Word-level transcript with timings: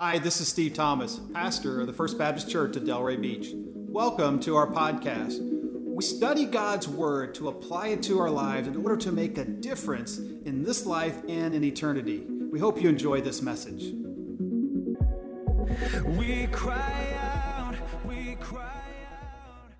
Hi, 0.00 0.20
this 0.20 0.40
is 0.40 0.46
Steve 0.46 0.74
Thomas, 0.74 1.18
pastor 1.34 1.80
of 1.80 1.88
the 1.88 1.92
First 1.92 2.18
Baptist 2.18 2.48
Church 2.48 2.76
at 2.76 2.84
Delray 2.84 3.20
Beach. 3.20 3.48
Welcome 3.52 4.38
to 4.42 4.54
our 4.54 4.68
podcast. 4.68 5.40
We 5.40 6.04
study 6.04 6.44
God's 6.44 6.86
Word 6.86 7.34
to 7.34 7.48
apply 7.48 7.88
it 7.88 8.04
to 8.04 8.20
our 8.20 8.30
lives 8.30 8.68
in 8.68 8.76
order 8.76 8.96
to 8.98 9.10
make 9.10 9.38
a 9.38 9.44
difference 9.44 10.18
in 10.18 10.62
this 10.62 10.86
life 10.86 11.20
and 11.28 11.52
in 11.52 11.64
eternity. 11.64 12.20
We 12.20 12.60
hope 12.60 12.80
you 12.80 12.88
enjoy 12.88 13.22
this 13.22 13.42
message. 13.42 13.92
We 16.16 16.46
cry 16.52 17.16
out, 17.20 17.74
we 18.06 18.36
cry 18.36 18.80
out. 19.20 19.72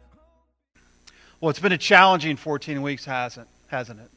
Well, 1.41 1.51
it's 1.51 1.61
been 1.61 1.71
a 1.71 1.79
challenging 1.79 2.35
14 2.35 2.83
weeks, 2.83 3.05
hasn't, 3.05 3.47
hasn't 3.69 4.01
it? 4.01 4.11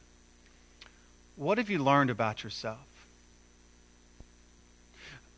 What 1.36 1.58
have 1.58 1.70
you 1.70 1.78
learned 1.78 2.10
about 2.10 2.42
yourself? 2.42 2.91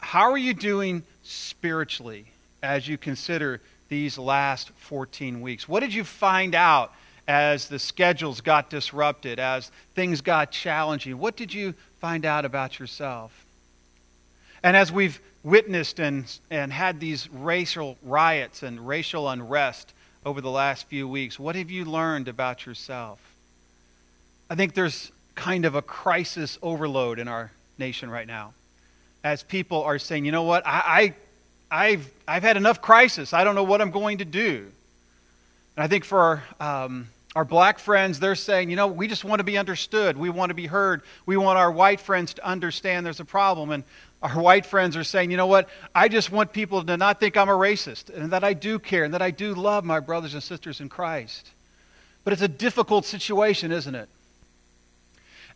How 0.04 0.30
are 0.30 0.38
you 0.38 0.52
doing 0.52 1.02
spiritually 1.22 2.26
as 2.62 2.86
you 2.86 2.98
consider 2.98 3.62
these 3.88 4.18
last 4.18 4.70
14 4.70 5.40
weeks? 5.40 5.66
What 5.66 5.80
did 5.80 5.94
you 5.94 6.04
find 6.04 6.54
out 6.54 6.92
as 7.26 7.68
the 7.68 7.78
schedules 7.78 8.42
got 8.42 8.68
disrupted, 8.68 9.40
as 9.40 9.72
things 9.94 10.20
got 10.20 10.52
challenging? 10.52 11.18
What 11.18 11.36
did 11.36 11.54
you 11.54 11.74
find 12.00 12.26
out 12.26 12.44
about 12.44 12.78
yourself? 12.78 13.46
And 14.62 14.76
as 14.76 14.92
we've 14.92 15.18
witnessed 15.42 15.98
and, 15.98 16.26
and 16.50 16.70
had 16.70 17.00
these 17.00 17.28
racial 17.30 17.96
riots 18.02 18.62
and 18.62 18.86
racial 18.86 19.28
unrest 19.28 19.94
over 20.24 20.42
the 20.42 20.50
last 20.50 20.86
few 20.86 21.08
weeks, 21.08 21.38
what 21.40 21.56
have 21.56 21.70
you 21.70 21.86
learned 21.86 22.28
about 22.28 22.66
yourself? 22.66 23.18
I 24.50 24.54
think 24.54 24.74
there's 24.74 25.10
kind 25.34 25.64
of 25.64 25.74
a 25.74 25.82
crisis 25.82 26.58
overload 26.62 27.18
in 27.18 27.26
our 27.26 27.50
nation 27.78 28.10
right 28.10 28.28
now 28.28 28.52
as 29.24 29.42
people 29.42 29.82
are 29.82 29.98
saying, 29.98 30.26
you 30.26 30.32
know 30.32 30.42
what, 30.42 30.64
I, 30.66 31.14
I, 31.70 31.90
have 31.92 32.10
I've 32.28 32.42
had 32.42 32.58
enough 32.58 32.82
crisis. 32.82 33.32
I 33.32 33.42
don't 33.42 33.54
know 33.54 33.64
what 33.64 33.80
I'm 33.80 33.90
going 33.90 34.18
to 34.18 34.26
do. 34.26 34.70
And 35.76 35.82
I 35.82 35.88
think 35.88 36.04
for 36.04 36.44
our, 36.60 36.84
um, 36.84 37.08
our 37.34 37.46
black 37.46 37.78
friends, 37.78 38.20
they're 38.20 38.34
saying, 38.34 38.68
you 38.68 38.76
know, 38.76 38.86
we 38.86 39.08
just 39.08 39.24
want 39.24 39.40
to 39.40 39.44
be 39.44 39.56
understood. 39.56 40.18
We 40.18 40.28
want 40.28 40.50
to 40.50 40.54
be 40.54 40.66
heard. 40.66 41.02
We 41.24 41.38
want 41.38 41.58
our 41.58 41.72
white 41.72 42.00
friends 42.00 42.34
to 42.34 42.46
understand 42.46 43.06
there's 43.06 43.18
a 43.18 43.24
problem. 43.24 43.70
And 43.70 43.82
our 44.22 44.40
white 44.40 44.66
friends 44.66 44.94
are 44.94 45.02
saying, 45.04 45.30
you 45.30 45.38
know 45.38 45.46
what, 45.46 45.70
I 45.94 46.08
just 46.08 46.30
want 46.30 46.52
people 46.52 46.84
to 46.84 46.96
not 46.96 47.18
think 47.18 47.36
I'm 47.38 47.48
a 47.48 47.52
racist 47.52 48.14
and 48.14 48.30
that 48.32 48.44
I 48.44 48.52
do 48.52 48.78
care 48.78 49.04
and 49.04 49.14
that 49.14 49.22
I 49.22 49.30
do 49.30 49.54
love 49.54 49.84
my 49.84 50.00
brothers 50.00 50.34
and 50.34 50.42
sisters 50.42 50.80
in 50.80 50.90
Christ. 50.90 51.50
But 52.24 52.34
it's 52.34 52.42
a 52.42 52.48
difficult 52.48 53.06
situation, 53.06 53.72
isn't 53.72 53.94
it? 53.94 54.08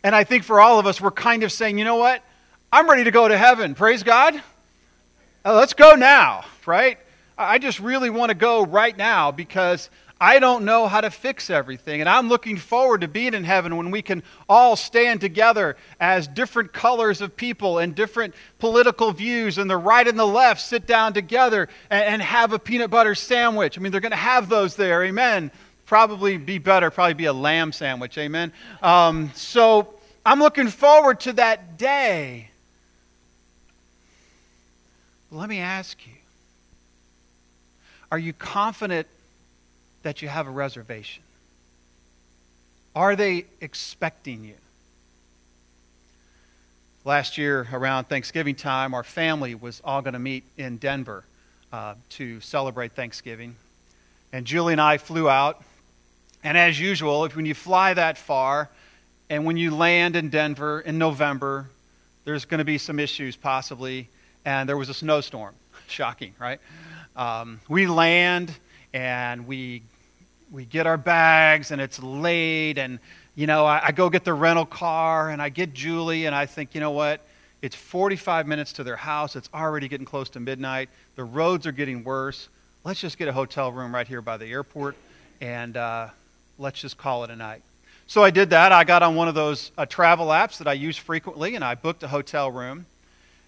And 0.03 0.15
I 0.15 0.23
think 0.23 0.43
for 0.43 0.59
all 0.59 0.79
of 0.79 0.87
us, 0.87 0.99
we're 0.99 1.11
kind 1.11 1.43
of 1.43 1.51
saying, 1.51 1.77
you 1.77 1.85
know 1.85 1.97
what? 1.97 2.23
I'm 2.71 2.87
ready 2.87 3.05
to 3.05 3.11
go 3.11 3.27
to 3.27 3.35
heaven. 3.35 3.73
Praise 3.73 4.03
God. 4.03 4.39
Let's 5.43 5.73
go 5.73 5.95
now, 5.95 6.45
right? 6.67 6.99
I 7.35 7.57
just 7.57 7.79
really 7.79 8.11
want 8.11 8.29
to 8.29 8.35
go 8.35 8.63
right 8.63 8.95
now 8.95 9.31
because 9.31 9.89
I 10.21 10.37
don't 10.37 10.65
know 10.65 10.85
how 10.85 11.01
to 11.01 11.09
fix 11.09 11.49
everything. 11.49 11.99
And 11.99 12.07
I'm 12.07 12.29
looking 12.29 12.57
forward 12.57 13.01
to 13.01 13.07
being 13.07 13.33
in 13.33 13.43
heaven 13.43 13.75
when 13.75 13.89
we 13.89 14.03
can 14.03 14.21
all 14.47 14.75
stand 14.75 15.19
together 15.19 15.77
as 15.99 16.27
different 16.27 16.71
colors 16.71 17.21
of 17.21 17.35
people 17.35 17.79
and 17.79 17.95
different 17.95 18.35
political 18.59 19.13
views, 19.13 19.57
and 19.57 19.67
the 19.67 19.77
right 19.77 20.07
and 20.07 20.19
the 20.19 20.27
left 20.27 20.61
sit 20.61 20.85
down 20.85 21.13
together 21.13 21.69
and, 21.89 22.03
and 22.03 22.21
have 22.21 22.53
a 22.53 22.59
peanut 22.59 22.91
butter 22.91 23.15
sandwich. 23.15 23.79
I 23.79 23.81
mean, 23.81 23.91
they're 23.91 24.01
going 24.01 24.11
to 24.11 24.15
have 24.17 24.47
those 24.47 24.75
there. 24.75 25.03
Amen. 25.05 25.49
Probably 25.87 26.37
be 26.37 26.59
better, 26.59 26.91
probably 26.91 27.15
be 27.15 27.25
a 27.25 27.33
lamb 27.33 27.71
sandwich. 27.71 28.15
Amen. 28.19 28.53
Um, 28.83 29.31
so 29.33 29.95
I'm 30.23 30.37
looking 30.37 30.67
forward 30.67 31.21
to 31.21 31.33
that 31.33 31.79
day. 31.79 32.48
Let 35.31 35.49
me 35.49 35.59
ask 35.59 35.97
you 36.07 36.13
Are 38.11 38.19
you 38.19 38.33
confident 38.33 39.07
that 40.03 40.21
you 40.21 40.27
have 40.27 40.47
a 40.47 40.51
reservation? 40.51 41.23
Are 42.95 43.15
they 43.15 43.45
expecting 43.61 44.43
you? 44.43 44.55
Last 47.05 47.37
year, 47.37 47.67
around 47.71 48.05
Thanksgiving 48.05 48.55
time, 48.55 48.93
our 48.93 49.03
family 49.03 49.55
was 49.55 49.81
all 49.83 50.01
going 50.01 50.13
to 50.13 50.19
meet 50.19 50.43
in 50.57 50.77
Denver 50.77 51.23
uh, 51.71 51.93
to 52.09 52.41
celebrate 52.41 52.93
Thanksgiving. 52.93 53.55
And 54.33 54.45
Julie 54.45 54.73
and 54.73 54.81
I 54.81 54.97
flew 54.97 55.29
out. 55.29 55.63
And 56.43 56.57
as 56.57 56.79
usual, 56.79 57.25
if 57.25 57.35
when 57.35 57.45
you 57.45 57.53
fly 57.53 57.93
that 57.93 58.17
far 58.17 58.69
and 59.29 59.45
when 59.45 59.57
you 59.57 59.75
land 59.75 60.15
in 60.15 60.29
Denver 60.29 60.81
in 60.81 60.97
November, 60.97 61.69
there's 62.25 62.45
going 62.45 62.59
to 62.59 62.65
be 62.65 62.77
some 62.77 62.99
issues 62.99 63.35
possibly 63.35 64.09
and 64.45 64.67
there 64.67 64.77
was 64.77 64.89
a 64.89 64.93
snowstorm. 64.93 65.53
Shocking, 65.87 66.33
right? 66.39 66.59
Um, 67.15 67.59
we 67.67 67.87
land 67.87 68.53
and 68.93 69.45
we 69.47 69.81
we 70.51 70.65
get 70.65 70.87
our 70.87 70.97
bags 70.97 71.71
and 71.71 71.79
it's 71.79 72.01
late 72.01 72.77
and 72.77 72.99
you 73.35 73.45
know 73.45 73.65
I, 73.65 73.87
I, 73.87 73.91
go 73.91 74.09
get 74.09 74.23
the 74.23 74.33
rental 74.33 74.65
car 74.65 75.29
and 75.29 75.41
I 75.41 75.49
get 75.49 75.73
Julie 75.73 76.25
and 76.25 76.35
I 76.35 76.45
think 76.45 76.73
you 76.73 76.81
know 76.81 76.91
what? 76.91 77.21
It's 77.61 77.75
45 77.75 78.47
minutes 78.47 78.73
to 78.73 78.83
their 78.83 78.95
house. 78.95 79.35
It's 79.35 79.49
already 79.53 79.87
getting 79.87 80.05
close 80.05 80.29
to 80.29 80.39
midnight. 80.39 80.89
The 81.15 81.23
roads 81.23 81.67
are 81.67 81.71
getting 81.71 82.03
worse. 82.03 82.47
Let's 82.83 83.01
just 83.01 83.17
get 83.17 83.27
a 83.27 83.33
hotel 83.33 83.71
room 83.71 83.93
right 83.93 84.07
here 84.07 84.21
by 84.21 84.37
the 84.37 84.45
airport 84.45 84.95
and 85.41 85.75
uh, 85.75 86.07
let's 86.57 86.79
just 86.79 86.97
call 86.97 87.23
it 87.25 87.29
a 87.29 87.35
night. 87.35 87.61
So 88.07 88.23
I 88.23 88.31
did 88.31 88.49
that. 88.51 88.71
I 88.71 88.85
got 88.85 89.03
on 89.03 89.15
one 89.15 89.27
of 89.27 89.35
those 89.35 89.71
uh, 89.77 89.85
travel 89.85 90.27
apps 90.27 90.57
that 90.57 90.67
I 90.67 90.73
use 90.73 90.97
frequently 90.97 91.55
and 91.55 91.63
I 91.63 91.75
booked 91.75 92.01
a 92.01 92.07
hotel 92.07 92.49
room 92.49 92.85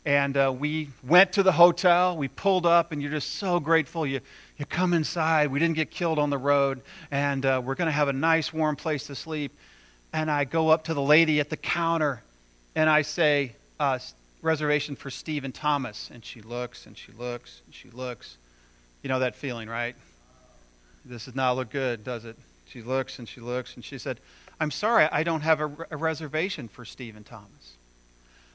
and 0.06 0.36
uh, 0.36 0.54
we 0.58 0.90
went 1.04 1.34
to 1.34 1.44
the 1.44 1.52
hotel. 1.52 2.18
We 2.18 2.28
pulled 2.28 2.66
up, 2.66 2.92
and 2.92 3.02
you're 3.02 3.12
just 3.12 3.36
so 3.36 3.60
grateful. 3.60 4.06
You, 4.06 4.22
you 4.58 4.66
come 4.66 4.94
inside. 4.94 5.52
We 5.52 5.60
didn't 5.60 5.76
get 5.76 5.92
killed 5.92 6.18
on 6.18 6.30
the 6.30 6.38
road, 6.38 6.82
and 7.12 7.46
uh, 7.46 7.62
we're 7.64 7.76
going 7.76 7.88
to 7.88 7.92
have 7.92 8.08
a 8.08 8.14
nice, 8.14 8.52
warm 8.52 8.76
place 8.76 9.08
to 9.08 9.16
sleep. 9.16 9.56
And 10.14 10.30
I 10.30 10.44
go 10.44 10.70
up 10.70 10.86
to 10.86 10.94
the 10.94 11.02
lady 11.02 11.40
at 11.40 11.50
the 11.50 11.58
counter, 11.58 12.22
and 12.76 12.90
I 12.90 13.04
say, 13.04 13.54
uh, 13.80 14.00
reservation 14.42 14.96
for 14.96 15.10
Stephen 15.10 15.52
Thomas. 15.52 16.10
And 16.12 16.26
she 16.26 16.42
looks, 16.42 16.86
and 16.86 16.98
she 16.98 17.12
looks, 17.12 17.62
and 17.66 17.76
she 17.76 17.90
looks. 17.92 18.38
You 19.04 19.10
know 19.10 19.20
that 19.20 19.36
feeling, 19.36 19.70
right? 19.70 19.96
This 21.06 21.26
does 21.26 21.36
not 21.36 21.56
look 21.56 21.70
good, 21.70 22.04
does 22.04 22.26
it? 22.26 22.38
She 22.66 22.82
looks, 22.82 23.20
and 23.20 23.28
she 23.28 23.42
looks, 23.42 23.76
and 23.76 23.84
she 23.86 23.98
said, 23.98 24.20
I'm 24.60 24.72
sorry, 24.72 25.06
I 25.12 25.24
don't 25.24 25.42
have 25.42 25.60
a, 25.60 25.72
a 25.92 25.98
reservation 25.98 26.68
for 26.68 26.86
Stephen 26.86 27.24
Thomas. 27.24 27.74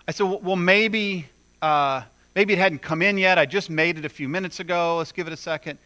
I 0.07 0.13
said, 0.13 0.25
well, 0.25 0.57
maybe 0.57 1.27
uh, 1.62 2.03
maybe 2.34 2.53
it 2.53 2.59
hadn't 2.59 2.81
come 2.81 3.03
in 3.03 3.19
yet. 3.19 3.39
I 3.39 3.47
just 3.47 3.71
made 3.71 3.99
it 3.99 4.05
a 4.05 4.09
few 4.09 4.28
minutes 4.28 4.61
ago. 4.61 4.99
Let's 4.99 5.12
give 5.12 5.27
it 5.27 5.33
a 5.33 5.37
second. 5.37 5.78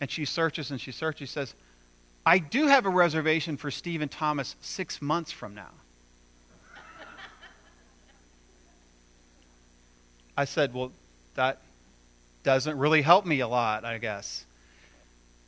And 0.00 0.10
she 0.10 0.24
searches 0.24 0.70
and 0.70 0.80
she 0.80 0.92
searches. 0.92 1.28
She 1.28 1.32
says, 1.32 1.54
I 2.24 2.38
do 2.38 2.66
have 2.66 2.86
a 2.86 2.90
reservation 2.90 3.56
for 3.56 3.70
Stephen 3.70 4.08
Thomas 4.08 4.56
six 4.60 5.00
months 5.00 5.32
from 5.32 5.54
now. 5.54 5.70
I 10.36 10.44
said, 10.44 10.72
Well, 10.72 10.92
that 11.34 11.58
doesn't 12.44 12.78
really 12.78 13.02
help 13.02 13.26
me 13.26 13.40
a 13.40 13.48
lot, 13.48 13.84
I 13.84 13.98
guess. 13.98 14.44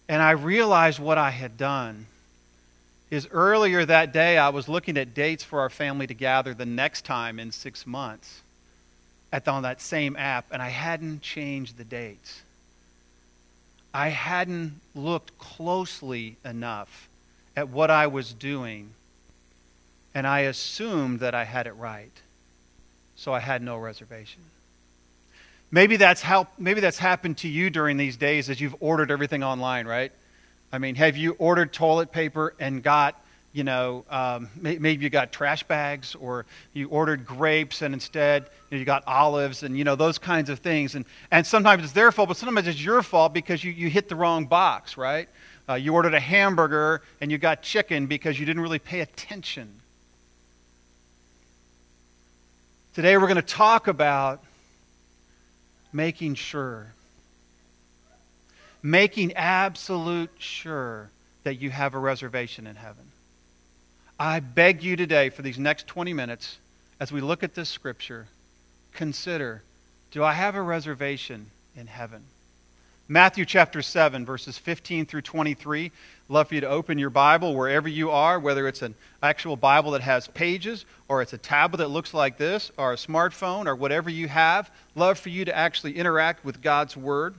And 0.08 0.20
I 0.20 0.32
realized 0.32 0.98
what 0.98 1.16
I 1.16 1.30
had 1.30 1.56
done 1.56 2.06
is 3.10 3.28
earlier 3.30 3.84
that 3.84 4.12
day 4.12 4.36
I 4.36 4.48
was 4.48 4.68
looking 4.68 4.96
at 4.96 5.14
dates 5.14 5.44
for 5.44 5.60
our 5.60 5.70
family 5.70 6.08
to 6.08 6.14
gather 6.14 6.54
the 6.54 6.66
next 6.66 7.04
time 7.04 7.38
in 7.38 7.52
six 7.52 7.86
months 7.86 8.42
at 9.32 9.44
the, 9.44 9.50
on 9.50 9.62
that 9.62 9.80
same 9.80 10.16
app, 10.16 10.46
and 10.50 10.60
I 10.60 10.68
hadn't 10.68 11.22
changed 11.22 11.76
the 11.76 11.84
dates. 11.84 12.42
I 13.92 14.08
hadn't 14.08 14.80
looked 14.94 15.38
closely 15.38 16.36
enough 16.44 17.08
at 17.56 17.68
what 17.68 17.90
I 17.90 18.06
was 18.06 18.32
doing, 18.32 18.90
and 20.14 20.26
I 20.26 20.40
assumed 20.40 21.20
that 21.20 21.34
I 21.34 21.44
had 21.44 21.66
it 21.66 21.72
right. 21.72 22.12
So 23.16 23.32
I 23.32 23.40
had 23.40 23.62
no 23.62 23.76
reservation. 23.76 24.42
Maybe 25.70 25.96
that's 25.96 26.22
how 26.22 26.48
maybe 26.58 26.80
that's 26.80 26.98
happened 26.98 27.38
to 27.38 27.48
you 27.48 27.70
during 27.70 27.96
these 27.96 28.16
days 28.16 28.50
as 28.50 28.60
you've 28.60 28.74
ordered 28.80 29.10
everything 29.10 29.44
online, 29.44 29.86
right? 29.86 30.10
I 30.72 30.78
mean, 30.78 30.94
have 30.96 31.16
you 31.16 31.32
ordered 31.38 31.72
toilet 31.72 32.12
paper 32.12 32.54
and 32.58 32.82
got 32.82 33.20
you 33.52 33.64
know, 33.64 34.04
um, 34.10 34.48
maybe 34.56 35.02
you 35.02 35.10
got 35.10 35.32
trash 35.32 35.64
bags 35.64 36.14
or 36.14 36.46
you 36.72 36.88
ordered 36.88 37.26
grapes 37.26 37.82
and 37.82 37.92
instead 37.94 38.44
you, 38.70 38.76
know, 38.76 38.78
you, 38.78 38.84
got 38.84 39.02
olives 39.08 39.64
and, 39.64 39.76
you 39.76 39.82
know, 39.82 39.96
those 39.96 40.18
kinds 40.18 40.50
of 40.50 40.60
things. 40.60 40.94
And, 40.94 41.04
and 41.32 41.44
sometimes 41.44 41.82
it's 41.82 41.92
their 41.92 42.12
fault, 42.12 42.28
but 42.28 42.36
sometimes 42.36 42.68
it's 42.68 42.82
your 42.82 43.02
fault 43.02 43.34
because 43.34 43.64
you, 43.64 43.72
you 43.72 43.90
hit 43.90 44.08
the 44.08 44.14
wrong 44.14 44.46
box, 44.46 44.96
right? 44.96 45.28
Uh, 45.68 45.74
you 45.74 45.94
ordered 45.94 46.14
a 46.14 46.20
hamburger 46.20 47.02
and 47.20 47.32
you 47.32 47.38
got 47.38 47.62
chicken 47.62 48.06
because 48.06 48.38
you 48.38 48.46
didn't 48.46 48.62
really 48.62 48.78
pay 48.78 49.00
attention. 49.00 49.80
Today 52.94 53.16
we're 53.16 53.28
going 53.28 53.36
to 53.36 53.42
talk 53.42 53.88
about 53.88 54.44
making 55.92 56.36
sure. 56.36 56.92
Making 58.82 59.32
absolute 59.34 60.30
sure 60.38 61.10
that 61.42 61.60
you 61.60 61.70
have 61.70 61.94
a 61.94 61.98
reservation 61.98 62.66
in 62.66 62.76
heaven. 62.76 63.10
I 64.22 64.40
beg 64.40 64.82
you 64.82 64.96
today 64.96 65.30
for 65.30 65.40
these 65.40 65.58
next 65.58 65.86
20 65.86 66.12
minutes, 66.12 66.58
as 67.00 67.10
we 67.10 67.22
look 67.22 67.42
at 67.42 67.54
this 67.54 67.70
scripture, 67.70 68.28
consider 68.92 69.62
Do 70.10 70.22
I 70.22 70.34
have 70.34 70.54
a 70.56 70.60
reservation 70.60 71.46
in 71.74 71.86
heaven? 71.86 72.24
Matthew 73.08 73.46
chapter 73.46 73.80
7, 73.80 74.26
verses 74.26 74.58
15 74.58 75.06
through 75.06 75.22
23. 75.22 75.90
Love 76.28 76.48
for 76.48 76.54
you 76.54 76.60
to 76.60 76.68
open 76.68 76.98
your 76.98 77.08
Bible 77.08 77.56
wherever 77.56 77.88
you 77.88 78.10
are, 78.10 78.38
whether 78.38 78.68
it's 78.68 78.82
an 78.82 78.94
actual 79.22 79.56
Bible 79.56 79.92
that 79.92 80.02
has 80.02 80.28
pages, 80.28 80.84
or 81.08 81.22
it's 81.22 81.32
a 81.32 81.38
tablet 81.38 81.78
that 81.78 81.88
looks 81.88 82.12
like 82.12 82.36
this, 82.36 82.70
or 82.76 82.92
a 82.92 82.96
smartphone, 82.96 83.66
or 83.66 83.74
whatever 83.74 84.10
you 84.10 84.28
have. 84.28 84.70
Love 84.96 85.18
for 85.18 85.30
you 85.30 85.46
to 85.46 85.56
actually 85.56 85.96
interact 85.96 86.44
with 86.44 86.60
God's 86.60 86.94
Word. 86.94 87.36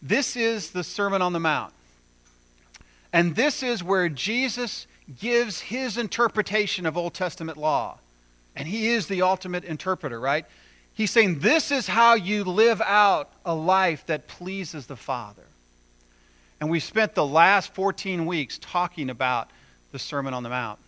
This 0.00 0.36
is 0.36 0.70
the 0.70 0.84
Sermon 0.84 1.20
on 1.20 1.34
the 1.34 1.40
Mount. 1.40 1.74
And 3.12 3.36
this 3.36 3.62
is 3.62 3.84
where 3.84 4.08
Jesus 4.08 4.86
gives 5.20 5.60
his 5.60 5.98
interpretation 5.98 6.86
of 6.86 6.96
Old 6.96 7.14
Testament 7.14 7.58
law. 7.58 7.98
And 8.56 8.68
he 8.68 8.88
is 8.88 9.06
the 9.06 9.22
ultimate 9.22 9.64
interpreter, 9.64 10.18
right? 10.18 10.46
He's 10.94 11.10
saying, 11.10 11.40
This 11.40 11.70
is 11.70 11.86
how 11.86 12.14
you 12.14 12.44
live 12.44 12.80
out 12.80 13.30
a 13.44 13.54
life 13.54 14.06
that 14.06 14.28
pleases 14.28 14.86
the 14.86 14.96
Father. 14.96 15.42
And 16.60 16.70
we 16.70 16.80
spent 16.80 17.14
the 17.14 17.26
last 17.26 17.74
14 17.74 18.26
weeks 18.26 18.58
talking 18.60 19.10
about 19.10 19.50
the 19.92 19.98
Sermon 19.98 20.34
on 20.34 20.42
the 20.42 20.48
Mount 20.48 20.78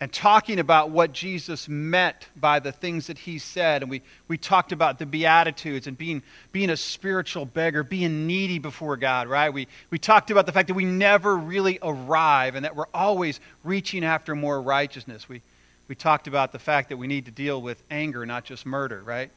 and 0.00 0.10
talking 0.10 0.58
about 0.58 0.90
what 0.90 1.12
Jesus 1.12 1.68
meant 1.68 2.28
by 2.34 2.58
the 2.58 2.72
things 2.72 3.08
that 3.08 3.18
he 3.18 3.38
said. 3.38 3.82
And 3.82 3.90
we, 3.90 4.00
we 4.28 4.38
talked 4.38 4.72
about 4.72 4.98
the 4.98 5.04
Beatitudes 5.04 5.86
and 5.86 5.96
being, 5.96 6.22
being 6.52 6.70
a 6.70 6.76
spiritual 6.76 7.44
beggar, 7.44 7.82
being 7.84 8.26
needy 8.26 8.58
before 8.58 8.96
God, 8.96 9.28
right? 9.28 9.52
We, 9.52 9.68
we 9.90 9.98
talked 9.98 10.30
about 10.30 10.46
the 10.46 10.52
fact 10.52 10.68
that 10.68 10.74
we 10.74 10.86
never 10.86 11.36
really 11.36 11.78
arrive 11.82 12.54
and 12.54 12.64
that 12.64 12.74
we're 12.74 12.86
always 12.94 13.40
reaching 13.62 14.02
after 14.02 14.34
more 14.34 14.62
righteousness. 14.62 15.28
We, 15.28 15.42
we 15.86 15.94
talked 15.94 16.26
about 16.26 16.52
the 16.52 16.58
fact 16.58 16.88
that 16.88 16.96
we 16.96 17.06
need 17.06 17.26
to 17.26 17.30
deal 17.30 17.60
with 17.60 17.82
anger, 17.90 18.24
not 18.24 18.44
just 18.44 18.64
murder, 18.64 19.02
right? 19.04 19.30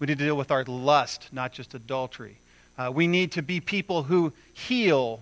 We 0.00 0.06
need 0.06 0.18
to 0.18 0.24
deal 0.24 0.36
with 0.36 0.50
our 0.50 0.64
lust, 0.64 1.28
not 1.32 1.52
just 1.52 1.72
adultery. 1.72 2.36
Uh, 2.76 2.90
we 2.92 3.06
need 3.06 3.32
to 3.32 3.42
be 3.42 3.60
people 3.60 4.02
who 4.02 4.34
heal 4.52 5.20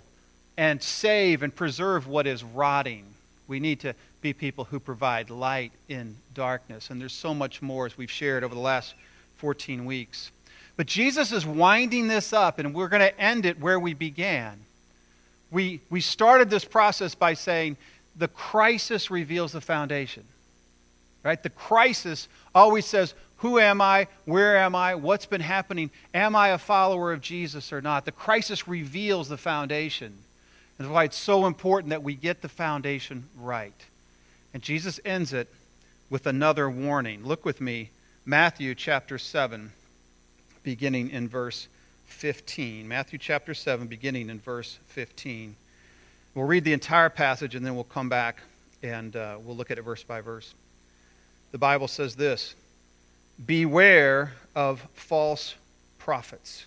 and 0.56 0.83
save 0.83 1.44
and 1.44 1.55
preserve 1.55 2.09
what 2.09 2.27
is 2.27 2.43
rotting. 2.43 3.05
We 3.49 3.59
need 3.59 3.81
to 3.81 3.95
be 4.21 4.33
people 4.33 4.65
who 4.65 4.79
provide 4.79 5.31
light 5.31 5.73
in 5.89 6.17
darkness. 6.35 6.91
And 6.91 7.00
there's 7.00 7.15
so 7.15 7.35
much 7.35 7.62
more 7.62 7.87
as 7.87 7.99
we've 7.99 8.11
shared 8.11 8.45
over 8.45 8.55
the 8.55 8.61
last 8.61 8.95
14 9.39 9.85
weeks. 9.85 10.31
But 10.77 10.87
Jesus 10.87 11.33
is 11.33 11.45
winding 11.45 12.06
this 12.06 12.33
up, 12.33 12.59
and 12.59 12.73
we're 12.75 12.89
going 12.89 13.00
to 13.00 13.21
end 13.21 13.47
it 13.47 13.59
where 13.59 13.81
we 13.81 13.95
began. 13.95 14.61
We, 15.50 15.81
we 15.91 16.00
started 16.00 16.50
this 16.50 16.65
process 16.65 17.15
by 17.15 17.35
saying 17.35 17.79
the 18.17 18.29
crisis 18.29 19.11
reveals 19.11 19.53
the 19.53 19.61
foundation. 19.61 20.25
Right? 21.25 21.43
The 21.43 21.51
crisis 21.51 22.29
always 22.55 22.87
says, 22.87 23.15
who 23.39 23.59
am 23.59 23.81
I? 23.81 24.09
Where 24.25 24.56
am 24.56 24.75
I? 24.75 24.94
What's 24.97 25.27
been 25.27 25.41
happening? 25.41 25.91
Am 26.12 26.37
I 26.37 26.49
a 26.49 26.59
follower 26.59 27.12
of 27.12 27.21
Jesus 27.21 27.73
or 27.73 27.81
not? 27.81 28.05
The 28.05 28.12
crisis 28.12 28.67
reveals 28.69 29.29
the 29.29 29.37
foundation. 29.37 30.17
That's 30.79 30.91
why 30.91 31.05
it's 31.05 31.17
so 31.17 31.47
important 31.47 31.91
that 31.91 32.05
we 32.05 32.15
get 32.15 32.41
the 32.41 32.49
foundation 32.49 33.29
right. 33.37 33.75
And 34.55 34.63
Jesus 34.63 35.01
ends 35.05 35.33
it 35.33 35.53
with 36.09 36.27
another 36.27 36.71
warning. 36.71 37.25
Look 37.25 37.45
with 37.45 37.61
me, 37.61 37.91
Matthew 38.25 38.75
chapter 38.75 39.19
7, 39.19 39.73
beginning 40.63 41.11
in 41.11 41.29
verse 41.29 41.67
15. 42.07 42.87
Matthew 42.87 43.19
chapter 43.19 43.55
7, 43.55 43.89
beginning 43.89 44.31
in 44.31 44.39
verse 44.39 44.79
15. 44.87 45.57
We'll 46.35 46.47
read 46.47 46.65
the 46.65 46.73
entire 46.73 47.11
passage 47.11 47.57
and 47.57 47.67
then 47.67 47.75
we'll 47.75 47.85
come 47.85 48.09
back 48.09 48.41
and 48.83 49.15
uh, 49.17 49.39
we'll 49.43 49.57
look 49.57 49.73
at 49.73 49.79
it 49.79 49.83
verse 49.83 50.05
by 50.05 50.21
verse. 50.21 50.55
The 51.51 51.59
Bible 51.59 51.89
says 51.89 52.15
this 52.15 52.55
Beware 53.45 54.33
of 54.55 54.81
false 54.95 55.55
prophets 55.99 56.67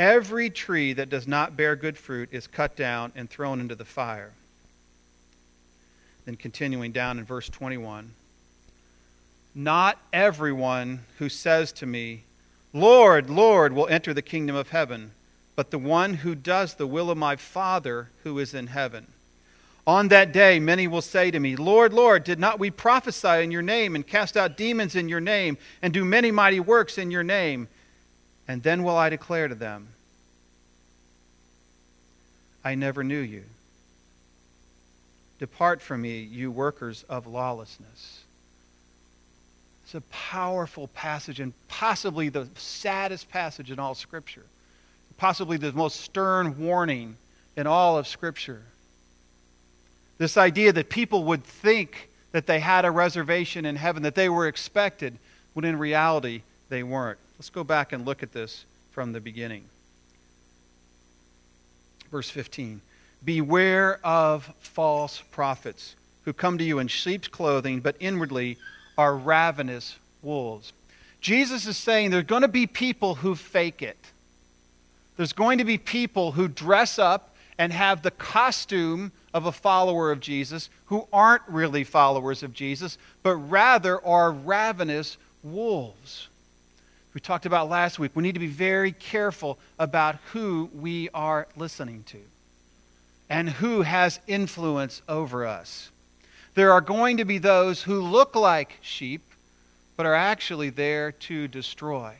Every 0.00 0.48
tree 0.48 0.94
that 0.94 1.10
does 1.10 1.28
not 1.28 1.58
bear 1.58 1.76
good 1.76 1.98
fruit 1.98 2.30
is 2.32 2.46
cut 2.46 2.74
down 2.74 3.12
and 3.14 3.28
thrown 3.28 3.60
into 3.60 3.74
the 3.74 3.84
fire. 3.84 4.32
Then 6.24 6.36
continuing 6.36 6.90
down 6.90 7.18
in 7.18 7.26
verse 7.26 7.50
21 7.50 8.10
Not 9.54 9.98
everyone 10.10 11.00
who 11.18 11.28
says 11.28 11.70
to 11.72 11.84
me, 11.84 12.22
Lord, 12.72 13.28
Lord, 13.28 13.74
will 13.74 13.88
enter 13.88 14.14
the 14.14 14.22
kingdom 14.22 14.56
of 14.56 14.70
heaven, 14.70 15.10
but 15.54 15.70
the 15.70 15.76
one 15.76 16.14
who 16.14 16.34
does 16.34 16.76
the 16.76 16.86
will 16.86 17.10
of 17.10 17.18
my 17.18 17.36
Father 17.36 18.08
who 18.22 18.38
is 18.38 18.54
in 18.54 18.68
heaven. 18.68 19.06
On 19.86 20.08
that 20.08 20.32
day, 20.32 20.58
many 20.58 20.88
will 20.88 21.02
say 21.02 21.30
to 21.30 21.38
me, 21.38 21.56
Lord, 21.56 21.92
Lord, 21.92 22.24
did 22.24 22.38
not 22.38 22.58
we 22.58 22.70
prophesy 22.70 23.42
in 23.42 23.50
your 23.50 23.60
name 23.60 23.94
and 23.94 24.06
cast 24.06 24.38
out 24.38 24.56
demons 24.56 24.96
in 24.96 25.10
your 25.10 25.20
name 25.20 25.58
and 25.82 25.92
do 25.92 26.06
many 26.06 26.30
mighty 26.30 26.60
works 26.60 26.96
in 26.96 27.10
your 27.10 27.22
name? 27.22 27.68
And 28.50 28.64
then 28.64 28.82
will 28.82 28.96
I 28.96 29.10
declare 29.10 29.46
to 29.46 29.54
them, 29.54 29.86
I 32.64 32.74
never 32.74 33.04
knew 33.04 33.20
you. 33.20 33.44
Depart 35.38 35.80
from 35.80 36.02
me, 36.02 36.22
you 36.22 36.50
workers 36.50 37.04
of 37.08 37.28
lawlessness. 37.28 38.24
It's 39.84 39.94
a 39.94 40.00
powerful 40.00 40.88
passage 40.88 41.38
and 41.38 41.52
possibly 41.68 42.28
the 42.28 42.48
saddest 42.56 43.30
passage 43.30 43.70
in 43.70 43.78
all 43.78 43.94
Scripture, 43.94 44.46
possibly 45.16 45.56
the 45.56 45.72
most 45.72 46.00
stern 46.00 46.58
warning 46.58 47.16
in 47.56 47.68
all 47.68 47.98
of 47.98 48.08
Scripture. 48.08 48.62
This 50.18 50.36
idea 50.36 50.72
that 50.72 50.90
people 50.90 51.22
would 51.22 51.44
think 51.44 52.10
that 52.32 52.48
they 52.48 52.58
had 52.58 52.84
a 52.84 52.90
reservation 52.90 53.64
in 53.64 53.76
heaven, 53.76 54.02
that 54.02 54.16
they 54.16 54.28
were 54.28 54.48
expected, 54.48 55.16
when 55.52 55.64
in 55.64 55.78
reality 55.78 56.42
they 56.68 56.82
weren't. 56.82 57.20
Let's 57.40 57.48
go 57.48 57.64
back 57.64 57.94
and 57.94 58.04
look 58.04 58.22
at 58.22 58.34
this 58.34 58.66
from 58.90 59.12
the 59.12 59.20
beginning. 59.20 59.64
Verse 62.10 62.28
15 62.28 62.82
Beware 63.24 63.98
of 64.04 64.52
false 64.60 65.22
prophets 65.30 65.94
who 66.26 66.34
come 66.34 66.58
to 66.58 66.64
you 66.64 66.80
in 66.80 66.88
sheep's 66.88 67.28
clothing, 67.28 67.80
but 67.80 67.96
inwardly 67.98 68.58
are 68.98 69.16
ravenous 69.16 69.96
wolves. 70.20 70.74
Jesus 71.22 71.66
is 71.66 71.78
saying 71.78 72.10
there's 72.10 72.24
going 72.24 72.42
to 72.42 72.46
be 72.48 72.66
people 72.66 73.14
who 73.14 73.34
fake 73.34 73.80
it. 73.80 74.10
There's 75.16 75.32
going 75.32 75.56
to 75.56 75.64
be 75.64 75.78
people 75.78 76.32
who 76.32 76.46
dress 76.46 76.98
up 76.98 77.34
and 77.56 77.72
have 77.72 78.02
the 78.02 78.10
costume 78.10 79.12
of 79.32 79.46
a 79.46 79.52
follower 79.52 80.12
of 80.12 80.20
Jesus 80.20 80.68
who 80.84 81.08
aren't 81.10 81.48
really 81.48 81.84
followers 81.84 82.42
of 82.42 82.52
Jesus, 82.52 82.98
but 83.22 83.36
rather 83.36 84.04
are 84.04 84.30
ravenous 84.30 85.16
wolves. 85.42 86.28
We 87.12 87.20
talked 87.20 87.46
about 87.46 87.68
last 87.68 87.98
week, 87.98 88.12
we 88.14 88.22
need 88.22 88.34
to 88.34 88.40
be 88.40 88.46
very 88.46 88.92
careful 88.92 89.58
about 89.78 90.16
who 90.32 90.70
we 90.72 91.08
are 91.12 91.48
listening 91.56 92.04
to 92.04 92.18
and 93.28 93.48
who 93.48 93.82
has 93.82 94.20
influence 94.26 95.02
over 95.08 95.46
us. 95.46 95.90
There 96.54 96.72
are 96.72 96.80
going 96.80 97.16
to 97.18 97.24
be 97.24 97.38
those 97.38 97.82
who 97.82 98.00
look 98.00 98.34
like 98.34 98.78
sheep, 98.80 99.22
but 99.96 100.06
are 100.06 100.14
actually 100.14 100.70
there 100.70 101.12
to 101.12 101.48
destroy. 101.48 102.14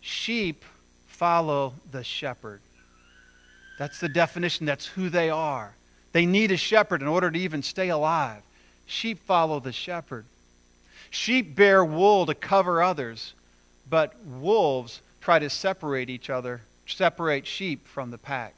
Sheep 0.00 0.64
follow 1.06 1.74
the 1.90 2.04
shepherd. 2.04 2.60
That's 3.78 4.00
the 4.00 4.08
definition. 4.08 4.66
That's 4.66 4.86
who 4.86 5.10
they 5.10 5.30
are. 5.30 5.74
They 6.12 6.26
need 6.26 6.50
a 6.52 6.56
shepherd 6.56 7.02
in 7.02 7.08
order 7.08 7.30
to 7.30 7.38
even 7.38 7.62
stay 7.62 7.88
alive. 7.88 8.42
Sheep 8.86 9.18
follow 9.26 9.60
the 9.60 9.72
shepherd. 9.72 10.24
Sheep 11.10 11.54
bear 11.54 11.84
wool 11.84 12.26
to 12.26 12.34
cover 12.34 12.82
others, 12.82 13.34
but 13.88 14.14
wolves 14.24 15.00
try 15.20 15.38
to 15.38 15.50
separate 15.50 16.10
each 16.10 16.30
other, 16.30 16.62
separate 16.86 17.46
sheep 17.46 17.86
from 17.86 18.10
the 18.10 18.18
pack. 18.18 18.54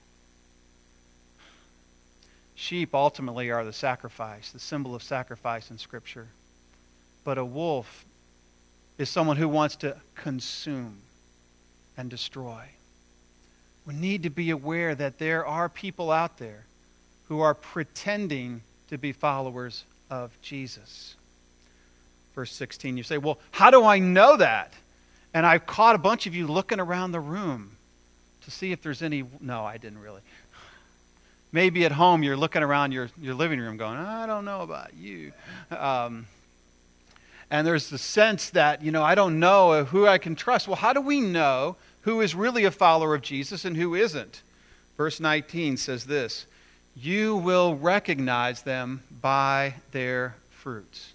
Sheep 2.55 2.95
ultimately 2.95 3.51
are 3.51 3.65
the 3.65 3.73
sacrifice, 3.73 4.51
the 4.51 4.59
symbol 4.59 4.95
of 4.95 5.03
sacrifice 5.03 5.71
in 5.71 5.79
Scripture. 5.79 6.29
But 7.25 7.39
a 7.39 7.45
wolf 7.45 8.05
is 8.97 9.09
someone 9.09 9.37
who 9.37 9.49
wants 9.49 9.77
to 9.77 9.97
consume 10.15 10.99
and 11.97 12.11
destroy 12.11 12.69
we 13.89 13.95
need 13.95 14.23
to 14.25 14.31
be 14.31 14.51
aware 14.51 14.95
that 14.95 15.19
there 15.19 15.47
are 15.47 15.71
people 15.71 16.11
out 16.11 16.37
there 16.37 16.67
who 17.29 17.41
are 17.41 17.55
pretending 17.55 18.61
to 18.89 18.99
be 18.99 19.13
followers 19.13 19.85
of 20.11 20.31
Jesus. 20.43 21.17
Verse 22.39 22.53
16, 22.53 22.97
you 22.97 23.03
say, 23.03 23.19
Well, 23.19 23.41
how 23.51 23.73
do 23.73 23.85
I 23.85 23.99
know 23.99 24.37
that? 24.37 24.73
And 25.35 25.45
I've 25.45 25.67
caught 25.67 25.97
a 25.97 25.99
bunch 25.99 26.29
of 26.29 26.37
you 26.37 26.47
looking 26.47 26.79
around 26.79 27.11
the 27.11 27.19
room 27.19 27.73
to 28.43 28.53
see 28.53 28.71
if 28.71 28.81
there's 28.81 29.03
any. 29.03 29.25
No, 29.41 29.65
I 29.65 29.77
didn't 29.77 29.99
really. 29.99 30.21
Maybe 31.51 31.85
at 31.85 31.91
home 31.91 32.23
you're 32.23 32.37
looking 32.37 32.63
around 32.63 32.93
your, 32.93 33.11
your 33.21 33.35
living 33.35 33.59
room 33.59 33.77
going, 33.77 33.99
I 33.99 34.27
don't 34.27 34.45
know 34.45 34.61
about 34.61 34.95
you. 34.95 35.33
Um, 35.73 36.29
and 37.51 37.67
there's 37.67 37.91
the 37.91 37.99
sense 37.99 38.51
that, 38.51 38.85
you 38.85 38.93
know, 38.93 39.03
I 39.03 39.17
don't 39.17 39.41
know 39.41 39.83
who 39.83 40.07
I 40.07 40.19
can 40.19 40.37
trust. 40.37 40.69
Well, 40.69 40.77
how 40.77 40.93
do 40.93 41.01
we 41.01 41.21
know 41.21 41.75
who 42.03 42.21
is 42.21 42.37
really 42.37 42.67
a 42.67 42.71
follower 42.71 43.17
of 43.17 43.23
Jesus 43.23 43.65
and 43.65 43.77
who 43.77 43.97
isn't? 43.97 44.43
Verse 44.97 45.19
19 45.19 45.77
says 45.77 46.05
this 46.05 46.47
You 46.95 47.35
will 47.35 47.75
recognize 47.75 48.63
them 48.63 49.03
by 49.21 49.75
their 49.91 50.37
fruits. 50.51 51.15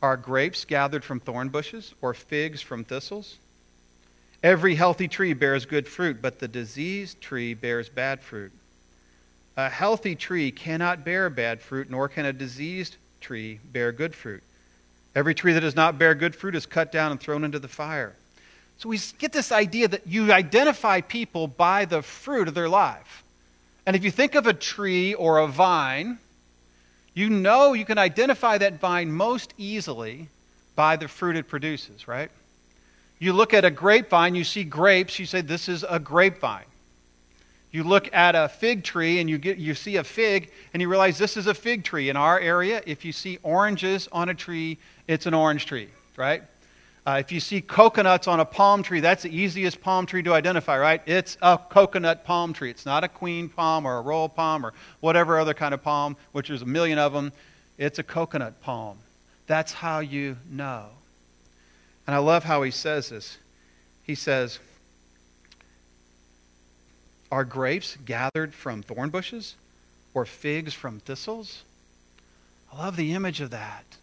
Are 0.00 0.16
grapes 0.16 0.64
gathered 0.64 1.04
from 1.04 1.20
thorn 1.20 1.48
bushes 1.48 1.94
or 2.00 2.14
figs 2.14 2.62
from 2.62 2.84
thistles? 2.84 3.36
Every 4.42 4.76
healthy 4.76 5.08
tree 5.08 5.32
bears 5.32 5.66
good 5.66 5.88
fruit, 5.88 6.22
but 6.22 6.38
the 6.38 6.46
diseased 6.46 7.20
tree 7.20 7.54
bears 7.54 7.88
bad 7.88 8.20
fruit. 8.20 8.52
A 9.56 9.68
healthy 9.68 10.14
tree 10.14 10.52
cannot 10.52 11.04
bear 11.04 11.28
bad 11.28 11.60
fruit, 11.60 11.90
nor 11.90 12.08
can 12.08 12.24
a 12.24 12.32
diseased 12.32 12.96
tree 13.20 13.58
bear 13.72 13.90
good 13.90 14.14
fruit. 14.14 14.44
Every 15.16 15.34
tree 15.34 15.52
that 15.54 15.60
does 15.60 15.74
not 15.74 15.98
bear 15.98 16.14
good 16.14 16.36
fruit 16.36 16.54
is 16.54 16.64
cut 16.64 16.92
down 16.92 17.10
and 17.10 17.18
thrown 17.18 17.42
into 17.42 17.58
the 17.58 17.66
fire. 17.66 18.14
So 18.76 18.88
we 18.88 19.00
get 19.18 19.32
this 19.32 19.50
idea 19.50 19.88
that 19.88 20.06
you 20.06 20.32
identify 20.32 21.00
people 21.00 21.48
by 21.48 21.86
the 21.86 22.02
fruit 22.02 22.46
of 22.46 22.54
their 22.54 22.68
life. 22.68 23.24
And 23.84 23.96
if 23.96 24.04
you 24.04 24.12
think 24.12 24.36
of 24.36 24.46
a 24.46 24.52
tree 24.52 25.14
or 25.14 25.38
a 25.38 25.48
vine, 25.48 26.20
you 27.18 27.28
know 27.28 27.72
you 27.72 27.84
can 27.84 27.98
identify 27.98 28.58
that 28.58 28.78
vine 28.78 29.10
most 29.10 29.52
easily 29.58 30.28
by 30.76 30.94
the 30.94 31.08
fruit 31.08 31.34
it 31.34 31.48
produces, 31.48 32.06
right? 32.06 32.30
You 33.18 33.32
look 33.32 33.52
at 33.52 33.64
a 33.64 33.72
grapevine, 33.72 34.36
you 34.36 34.44
see 34.44 34.62
grapes, 34.62 35.18
you 35.18 35.26
say, 35.26 35.40
This 35.40 35.68
is 35.68 35.84
a 35.88 35.98
grapevine. 35.98 36.66
You 37.72 37.82
look 37.82 38.08
at 38.14 38.36
a 38.36 38.48
fig 38.48 38.84
tree 38.84 39.18
and 39.18 39.28
you, 39.28 39.36
get, 39.36 39.58
you 39.58 39.74
see 39.74 39.96
a 39.96 40.04
fig 40.04 40.52
and 40.72 40.80
you 40.80 40.88
realize 40.88 41.18
this 41.18 41.36
is 41.36 41.48
a 41.48 41.54
fig 41.54 41.82
tree. 41.82 42.08
In 42.08 42.16
our 42.16 42.38
area, 42.38 42.82
if 42.86 43.04
you 43.04 43.12
see 43.12 43.38
oranges 43.42 44.08
on 44.12 44.28
a 44.28 44.34
tree, 44.34 44.78
it's 45.08 45.26
an 45.26 45.34
orange 45.34 45.66
tree, 45.66 45.88
right? 46.16 46.44
Uh, 47.08 47.16
if 47.16 47.32
you 47.32 47.40
see 47.40 47.62
coconuts 47.62 48.28
on 48.28 48.38
a 48.38 48.44
palm 48.44 48.82
tree, 48.82 49.00
that's 49.00 49.22
the 49.22 49.34
easiest 49.34 49.80
palm 49.80 50.04
tree 50.04 50.22
to 50.22 50.34
identify, 50.34 50.76
right? 50.76 51.00
It's 51.06 51.38
a 51.40 51.56
coconut 51.56 52.22
palm 52.22 52.52
tree. 52.52 52.68
It's 52.68 52.84
not 52.84 53.02
a 53.02 53.08
queen 53.08 53.48
palm 53.48 53.86
or 53.86 53.96
a 53.96 54.02
royal 54.02 54.28
palm 54.28 54.66
or 54.66 54.74
whatever 55.00 55.38
other 55.38 55.54
kind 55.54 55.72
of 55.72 55.82
palm, 55.82 56.18
which 56.32 56.48
there's 56.48 56.60
a 56.60 56.66
million 56.66 56.98
of 56.98 57.14
them. 57.14 57.32
It's 57.78 57.98
a 57.98 58.02
coconut 58.02 58.60
palm. 58.60 58.98
That's 59.46 59.72
how 59.72 60.00
you 60.00 60.36
know. 60.50 60.84
And 62.06 62.14
I 62.14 62.18
love 62.18 62.44
how 62.44 62.60
he 62.60 62.70
says 62.70 63.08
this. 63.08 63.38
He 64.02 64.14
says, 64.14 64.58
are 67.32 67.46
grapes 67.46 67.96
gathered 68.04 68.52
from 68.52 68.82
thorn 68.82 69.08
bushes 69.08 69.54
or 70.12 70.26
figs 70.26 70.74
from 70.74 71.00
thistles? 71.00 71.62
I 72.70 72.84
love 72.84 72.96
the 72.96 73.14
image 73.14 73.40
of 73.40 73.48
that. 73.48 73.97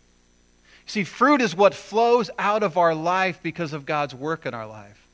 See, 0.86 1.04
fruit 1.04 1.42
is 1.42 1.56
what 1.56 1.74
flows 1.74 2.30
out 2.38 2.64
of 2.64 2.78
our 2.78 2.94
life 2.94 3.40
because 3.42 3.74
of 3.74 3.86
God's 3.86 4.14
work 4.14 4.46
in 4.46 4.54
our 4.54 4.68
life. 4.68 5.08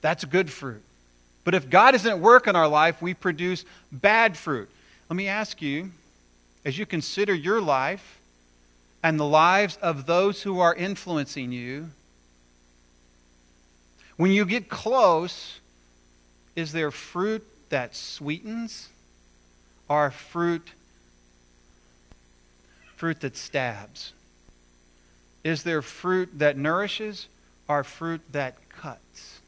That's 0.00 0.24
good 0.24 0.50
fruit. 0.50 0.82
But 1.44 1.54
if 1.54 1.70
God 1.70 1.94
isn't 1.94 2.10
at 2.10 2.18
work 2.18 2.46
in 2.46 2.56
our 2.56 2.68
life, 2.68 3.00
we 3.00 3.14
produce 3.14 3.64
bad 3.92 4.36
fruit. 4.36 4.68
Let 5.08 5.16
me 5.16 5.28
ask 5.28 5.62
you, 5.62 5.90
as 6.64 6.78
you 6.78 6.86
consider 6.86 7.34
your 7.34 7.60
life 7.60 8.18
and 9.02 9.18
the 9.18 9.24
lives 9.24 9.78
of 9.80 10.06
those 10.06 10.42
who 10.42 10.60
are 10.60 10.74
influencing 10.74 11.52
you, 11.52 11.90
when 14.16 14.30
you 14.30 14.44
get 14.44 14.68
close, 14.68 15.60
is 16.54 16.72
there 16.72 16.90
fruit 16.90 17.42
that 17.70 17.94
sweetens 17.94 18.88
or 19.88 20.10
fruit 20.10 20.72
fruit 22.96 23.20
that 23.20 23.34
stabs? 23.34 24.12
Is 25.42 25.62
there 25.62 25.82
fruit 25.82 26.30
that 26.38 26.56
nourishes 26.56 27.28
or 27.68 27.84
fruit 27.84 28.20
that 28.32 28.56
cuts? 28.68 29.40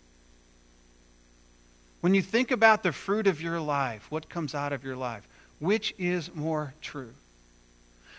When 2.01 2.15
you 2.15 2.23
think 2.23 2.51
about 2.51 2.83
the 2.83 2.93
fruit 2.93 3.27
of 3.27 3.41
your 3.41 3.61
life, 3.61 4.11
what 4.11 4.29
comes 4.29 4.55
out 4.55 4.73
of 4.73 4.85
your 4.85 4.97
life, 4.97 5.27
which 5.61 5.95
is 5.99 6.35
more 6.35 6.75
true? 6.81 7.13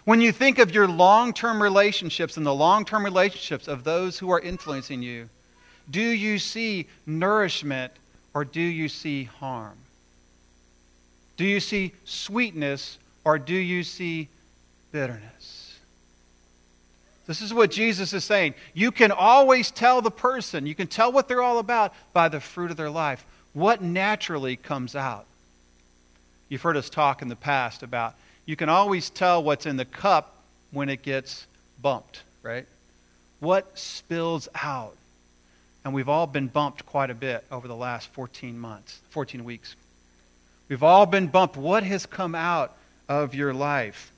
When 0.05 0.21
you 0.21 0.31
think 0.31 0.59
of 0.59 0.73
your 0.73 0.87
long 0.87 1.33
term 1.33 1.61
relationships 1.61 2.37
and 2.37 2.45
the 2.45 2.53
long 2.53 2.85
term 2.85 3.03
relationships 3.03 3.67
of 3.67 3.83
those 3.83 4.19
who 4.19 4.29
are 4.31 4.39
influencing 4.39 5.01
you, 5.01 5.29
do 5.89 6.01
you 6.01 6.39
see 6.39 6.87
nourishment 7.05 7.91
or 8.33 8.45
do 8.45 8.61
you 8.61 8.89
see 8.89 9.25
harm? 9.25 9.77
Do 11.35 11.45
you 11.45 11.59
see 11.59 11.93
sweetness 12.05 12.97
or 13.25 13.39
do 13.39 13.55
you 13.55 13.83
see 13.83 14.29
bitterness? 14.91 15.62
This 17.25 17.41
is 17.41 17.53
what 17.53 17.71
Jesus 17.71 18.11
is 18.13 18.25
saying. 18.25 18.53
You 18.73 18.91
can 18.91 19.11
always 19.11 19.71
tell 19.71 20.01
the 20.01 20.11
person, 20.11 20.65
you 20.65 20.75
can 20.75 20.87
tell 20.87 21.11
what 21.11 21.27
they're 21.27 21.41
all 21.41 21.59
about 21.59 21.93
by 22.11 22.27
the 22.29 22.39
fruit 22.39 22.71
of 22.71 22.77
their 22.77 22.89
life. 22.89 23.25
What 23.53 23.81
naturally 23.81 24.55
comes 24.55 24.95
out? 24.95 25.25
You've 26.49 26.61
heard 26.61 26.77
us 26.77 26.89
talk 26.89 27.21
in 27.21 27.29
the 27.29 27.35
past 27.35 27.81
about 27.83 28.15
you 28.45 28.55
can 28.55 28.67
always 28.69 29.09
tell 29.09 29.41
what's 29.41 29.65
in 29.65 29.77
the 29.77 29.85
cup 29.85 30.35
when 30.71 30.89
it 30.89 31.01
gets 31.01 31.47
bumped, 31.81 32.23
right? 32.41 32.65
What 33.39 33.77
spills 33.77 34.49
out? 34.61 34.95
And 35.85 35.93
we've 35.93 36.09
all 36.09 36.27
been 36.27 36.47
bumped 36.47 36.85
quite 36.85 37.09
a 37.09 37.15
bit 37.15 37.43
over 37.51 37.67
the 37.67 37.75
last 37.75 38.09
14 38.09 38.57
months, 38.57 38.99
14 39.09 39.43
weeks. 39.43 39.75
We've 40.69 40.83
all 40.83 41.05
been 41.05 41.27
bumped. 41.27 41.57
What 41.57 41.83
has 41.83 42.05
come 42.05 42.35
out 42.35 42.75
of 43.09 43.35
your 43.35 43.53
life? 43.53 44.12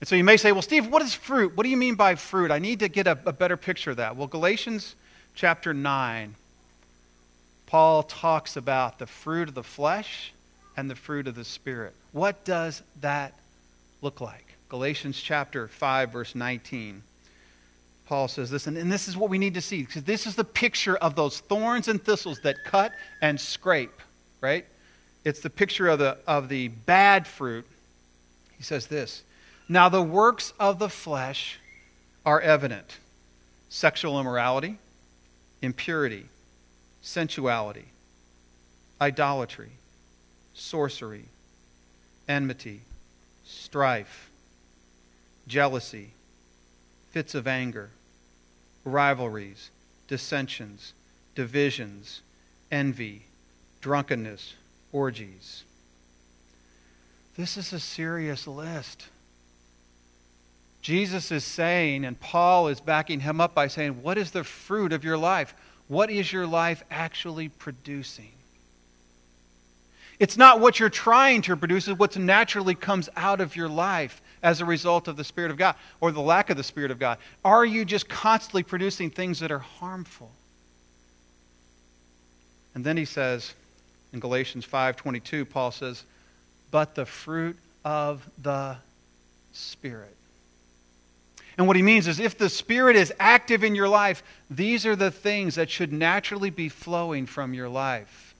And 0.00 0.08
so 0.08 0.14
you 0.14 0.24
may 0.24 0.36
say, 0.36 0.52
well, 0.52 0.62
Steve, 0.62 0.88
what 0.88 1.02
is 1.02 1.14
fruit? 1.14 1.56
What 1.56 1.62
do 1.64 1.70
you 1.70 1.76
mean 1.76 1.94
by 1.94 2.14
fruit? 2.16 2.50
I 2.50 2.58
need 2.58 2.80
to 2.80 2.88
get 2.88 3.06
a, 3.06 3.18
a 3.24 3.32
better 3.32 3.56
picture 3.56 3.92
of 3.92 3.96
that. 3.96 4.16
Well, 4.16 4.26
Galatians 4.26 4.94
chapter 5.34 5.72
9, 5.72 6.34
Paul 7.66 8.02
talks 8.02 8.56
about 8.56 8.98
the 8.98 9.06
fruit 9.06 9.48
of 9.48 9.54
the 9.54 9.62
flesh 9.62 10.32
and 10.76 10.90
the 10.90 10.94
fruit 10.94 11.26
of 11.26 11.34
the 11.34 11.44
Spirit. 11.44 11.94
What 12.12 12.44
does 12.44 12.82
that 13.00 13.32
look 14.02 14.20
like? 14.20 14.44
Galatians 14.68 15.20
chapter 15.20 15.68
5, 15.68 16.12
verse 16.12 16.34
19. 16.34 17.02
Paul 18.06 18.28
says 18.28 18.50
this, 18.50 18.66
and, 18.66 18.76
and 18.76 18.92
this 18.92 19.08
is 19.08 19.16
what 19.16 19.30
we 19.30 19.38
need 19.38 19.54
to 19.54 19.60
see, 19.60 19.82
because 19.82 20.04
this 20.04 20.26
is 20.26 20.36
the 20.36 20.44
picture 20.44 20.96
of 20.96 21.16
those 21.16 21.40
thorns 21.40 21.88
and 21.88 22.02
thistles 22.02 22.38
that 22.40 22.56
cut 22.64 22.92
and 23.20 23.40
scrape, 23.40 24.00
right? 24.40 24.64
It's 25.24 25.40
the 25.40 25.50
picture 25.50 25.88
of 25.88 25.98
the, 25.98 26.18
of 26.26 26.48
the 26.48 26.68
bad 26.68 27.26
fruit. 27.26 27.66
He 28.56 28.62
says 28.62 28.86
this 28.86 29.24
Now 29.68 29.88
the 29.88 30.02
works 30.02 30.52
of 30.60 30.78
the 30.78 30.88
flesh 30.88 31.58
are 32.24 32.40
evident 32.40 32.98
sexual 33.68 34.20
immorality, 34.20 34.78
impurity, 35.60 36.26
sensuality, 37.02 37.86
idolatry, 39.00 39.72
sorcery, 40.54 41.26
enmity, 42.28 42.82
strife, 43.44 44.30
jealousy, 45.46 46.12
fits 47.10 47.34
of 47.34 47.46
anger 47.46 47.90
rivalries, 48.86 49.70
dissensions, 50.06 50.94
divisions, 51.34 52.22
envy, 52.70 53.26
drunkenness, 53.80 54.54
orgies. 54.92 55.64
This 57.36 57.56
is 57.56 57.72
a 57.72 57.80
serious 57.80 58.46
list. 58.46 59.08
Jesus 60.86 61.32
is 61.32 61.42
saying, 61.42 62.04
and 62.04 62.20
Paul 62.20 62.68
is 62.68 62.78
backing 62.78 63.18
him 63.18 63.40
up 63.40 63.56
by 63.56 63.66
saying, 63.66 64.04
What 64.04 64.16
is 64.16 64.30
the 64.30 64.44
fruit 64.44 64.92
of 64.92 65.02
your 65.02 65.18
life? 65.18 65.52
What 65.88 66.12
is 66.12 66.32
your 66.32 66.46
life 66.46 66.84
actually 66.92 67.48
producing? 67.48 68.30
It's 70.20 70.36
not 70.36 70.60
what 70.60 70.78
you're 70.78 70.88
trying 70.88 71.42
to 71.42 71.56
produce, 71.56 71.88
it's 71.88 71.98
what 71.98 72.16
naturally 72.16 72.76
comes 72.76 73.08
out 73.16 73.40
of 73.40 73.56
your 73.56 73.68
life 73.68 74.22
as 74.44 74.60
a 74.60 74.64
result 74.64 75.08
of 75.08 75.16
the 75.16 75.24
Spirit 75.24 75.50
of 75.50 75.56
God 75.56 75.74
or 76.00 76.12
the 76.12 76.20
lack 76.20 76.50
of 76.50 76.56
the 76.56 76.62
Spirit 76.62 76.92
of 76.92 77.00
God? 77.00 77.18
Are 77.44 77.64
you 77.64 77.84
just 77.84 78.08
constantly 78.08 78.62
producing 78.62 79.10
things 79.10 79.40
that 79.40 79.50
are 79.50 79.58
harmful? 79.58 80.30
And 82.76 82.84
then 82.84 82.96
he 82.96 83.06
says 83.06 83.54
in 84.12 84.20
Galatians 84.20 84.64
5:22 84.64 85.46
Paul 85.46 85.72
says, 85.72 86.04
"But 86.70 86.94
the 86.94 87.06
fruit 87.06 87.58
of 87.84 88.30
the 88.40 88.76
Spirit." 89.52 90.16
And 91.58 91.66
what 91.66 91.76
he 91.76 91.82
means 91.82 92.06
is 92.06 92.20
if 92.20 92.36
the 92.36 92.50
Spirit 92.50 92.96
is 92.96 93.12
active 93.18 93.64
in 93.64 93.74
your 93.74 93.88
life, 93.88 94.22
these 94.50 94.84
are 94.84 94.96
the 94.96 95.10
things 95.10 95.54
that 95.54 95.70
should 95.70 95.92
naturally 95.92 96.50
be 96.50 96.68
flowing 96.68 97.26
from 97.26 97.54
your 97.54 97.68
life. 97.68 98.34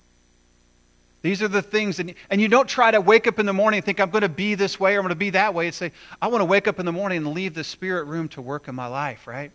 These 1.23 1.43
are 1.43 1.49
the 1.49 1.63
things, 1.63 1.99
and, 1.99 2.15
and 2.31 2.41
you 2.41 2.47
don't 2.47 2.69
try 2.69 2.91
to 2.91 3.01
wake 3.01 3.27
up 3.27 3.39
in 3.39 3.47
the 3.47 3.53
morning 3.53 3.79
and 3.79 3.85
think, 3.85 4.01
I'm 4.01 4.11
going 4.11 4.23
to 4.23 4.29
be 4.29 4.55
this 4.55 4.79
way 4.79 4.95
or 4.95 4.99
I'm 4.99 5.03
going 5.03 5.09
to 5.11 5.17
be 5.17 5.31
that 5.31 5.55
way. 5.55 5.67
And 5.67 5.75
say, 5.75 5.93
I 6.21 6.29
want 6.29 6.43
to 6.43 6.45
wake 6.45 6.69
up 6.69 6.79
in 6.79 6.87
the 6.87 6.93
morning 6.93 7.19
and 7.19 7.29
leave 7.29 7.55
the 7.55 7.65
spirit 7.65 8.05
room 8.05 8.29
to 8.29 8.43
work 8.43 8.69
in 8.69 8.75
my 8.75 8.87
life, 8.87 9.27
right? 9.27 9.51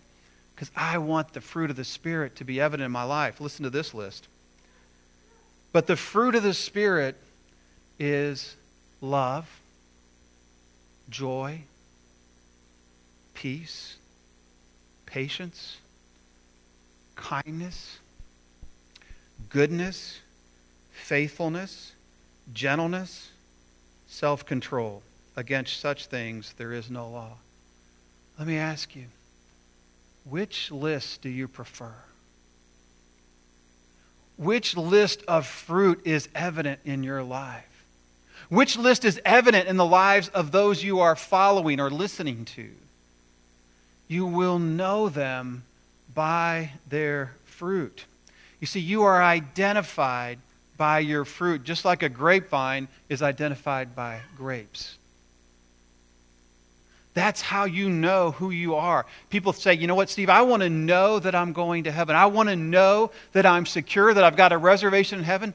because 0.61 0.71
I 0.75 0.99
want 0.99 1.33
the 1.33 1.41
fruit 1.41 1.71
of 1.71 1.75
the 1.75 1.83
Spirit 1.83 2.35
to 2.35 2.43
be 2.43 2.61
evident 2.61 2.85
in 2.85 2.91
my 2.91 3.01
life. 3.01 3.41
Listen 3.41 3.63
to 3.63 3.71
this 3.71 3.95
list. 3.95 4.27
But 5.73 5.87
the 5.87 5.95
fruit 5.95 6.35
of 6.35 6.43
the 6.43 6.53
Spirit 6.53 7.15
is 7.97 8.55
love, 9.01 9.49
joy, 11.09 11.61
peace, 13.41 13.97
patience, 15.07 15.77
kindness, 17.15 17.97
goodness, 19.49 20.19
faithfulness, 20.91 21.93
gentleness, 22.53 23.31
self 24.07 24.45
control. 24.45 25.01
Against 25.35 25.79
such 25.79 26.05
things 26.05 26.53
there 26.59 26.71
is 26.71 26.91
no 26.91 27.09
law. 27.09 27.37
Let 28.37 28.47
me 28.47 28.57
ask 28.57 28.95
you, 28.95 29.05
which 30.23 30.69
list 30.69 31.23
do 31.23 31.29
you 31.29 31.47
prefer? 31.47 31.95
Which 34.37 34.77
list 34.77 35.23
of 35.27 35.47
fruit 35.47 36.01
is 36.05 36.29
evident 36.35 36.81
in 36.85 37.01
your 37.01 37.23
life? 37.23 37.85
Which 38.49 38.77
list 38.77 39.03
is 39.03 39.19
evident 39.25 39.67
in 39.67 39.77
the 39.77 39.85
lives 39.85 40.27
of 40.27 40.51
those 40.51 40.83
you 40.83 40.99
are 40.99 41.15
following 41.15 41.79
or 41.79 41.89
listening 41.89 42.45
to? 42.45 42.69
You 44.11 44.25
will 44.25 44.59
know 44.59 45.07
them 45.07 45.63
by 46.13 46.71
their 46.89 47.33
fruit. 47.45 48.03
You 48.59 48.67
see, 48.67 48.81
you 48.81 49.03
are 49.03 49.23
identified 49.23 50.37
by 50.75 50.99
your 50.99 51.23
fruit, 51.23 51.63
just 51.63 51.85
like 51.85 52.03
a 52.03 52.09
grapevine 52.09 52.89
is 53.07 53.21
identified 53.21 53.95
by 53.95 54.19
grapes. 54.35 54.97
That's 57.13 57.39
how 57.39 57.63
you 57.63 57.89
know 57.89 58.31
who 58.31 58.49
you 58.49 58.75
are. 58.75 59.05
People 59.29 59.53
say, 59.53 59.75
you 59.75 59.87
know 59.87 59.95
what, 59.95 60.09
Steve, 60.09 60.29
I 60.29 60.41
want 60.41 60.61
to 60.61 60.69
know 60.69 61.17
that 61.19 61.33
I'm 61.33 61.53
going 61.53 61.85
to 61.85 61.91
heaven. 61.93 62.13
I 62.13 62.25
want 62.25 62.49
to 62.49 62.57
know 62.57 63.11
that 63.31 63.45
I'm 63.45 63.65
secure, 63.65 64.13
that 64.13 64.25
I've 64.25 64.35
got 64.35 64.51
a 64.51 64.57
reservation 64.57 65.19
in 65.19 65.23
heaven. 65.23 65.53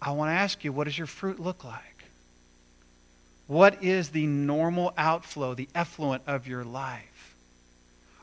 I 0.00 0.12
want 0.12 0.30
to 0.30 0.34
ask 0.34 0.64
you, 0.64 0.72
what 0.72 0.84
does 0.84 0.96
your 0.96 1.06
fruit 1.06 1.38
look 1.38 1.64
like? 1.64 2.04
What 3.46 3.84
is 3.84 4.08
the 4.08 4.26
normal 4.26 4.94
outflow, 4.96 5.52
the 5.52 5.68
effluent 5.74 6.22
of 6.26 6.48
your 6.48 6.64
life? 6.64 7.29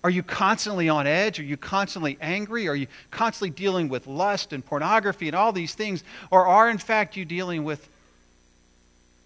Are 0.08 0.10
you 0.10 0.24
constantly 0.24 0.88
on 0.88 1.06
edge? 1.06 1.38
Are 1.38 1.44
you 1.44 1.58
constantly 1.58 2.18
angry? 2.22 2.70
Are 2.70 2.76
you 2.78 2.88
constantly 3.12 3.50
dealing 3.50 3.90
with 3.90 4.08
lust 4.08 4.54
and 4.54 4.66
pornography 4.66 5.28
and 5.28 5.36
all 5.36 5.52
these 5.52 5.74
things? 5.74 6.02
Or 6.32 6.48
are, 6.48 6.70
in 6.70 6.78
fact, 6.78 7.18
you 7.18 7.26
dealing 7.26 7.66
with 7.66 7.90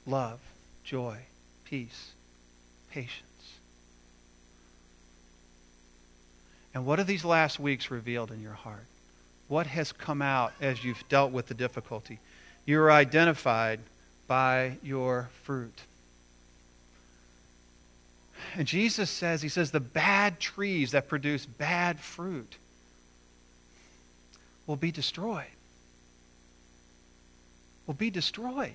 love, 0.08 0.40
joy, 0.84 1.20
peace, 1.66 2.14
patience? 2.90 3.60
And 6.74 6.84
what 6.84 6.98
have 6.98 7.08
these 7.08 7.24
last 7.24 7.60
weeks 7.60 7.92
revealed 7.92 8.32
in 8.32 8.42
your 8.42 8.54
heart? 8.54 8.88
What 9.50 9.68
has 9.68 9.92
come 9.92 10.24
out 10.24 10.52
as 10.62 10.84
you've 10.84 11.08
dealt 11.10 11.32
with 11.32 11.46
the 11.46 11.54
difficulty? 11.54 12.18
You 12.66 12.82
are 12.82 12.92
identified 12.92 13.82
by 14.26 14.78
your 14.82 15.30
fruit. 15.44 15.80
And 18.55 18.67
Jesus 18.67 19.10
says, 19.10 19.41
He 19.41 19.50
says, 19.50 19.71
the 19.71 19.79
bad 19.79 20.39
trees 20.39 20.91
that 20.91 21.07
produce 21.07 21.45
bad 21.45 22.00
fruit 22.00 22.57
will 24.67 24.75
be 24.75 24.91
destroyed. 24.91 25.45
Will 27.88 27.93
be 27.93 28.10
destroyed. 28.10 28.74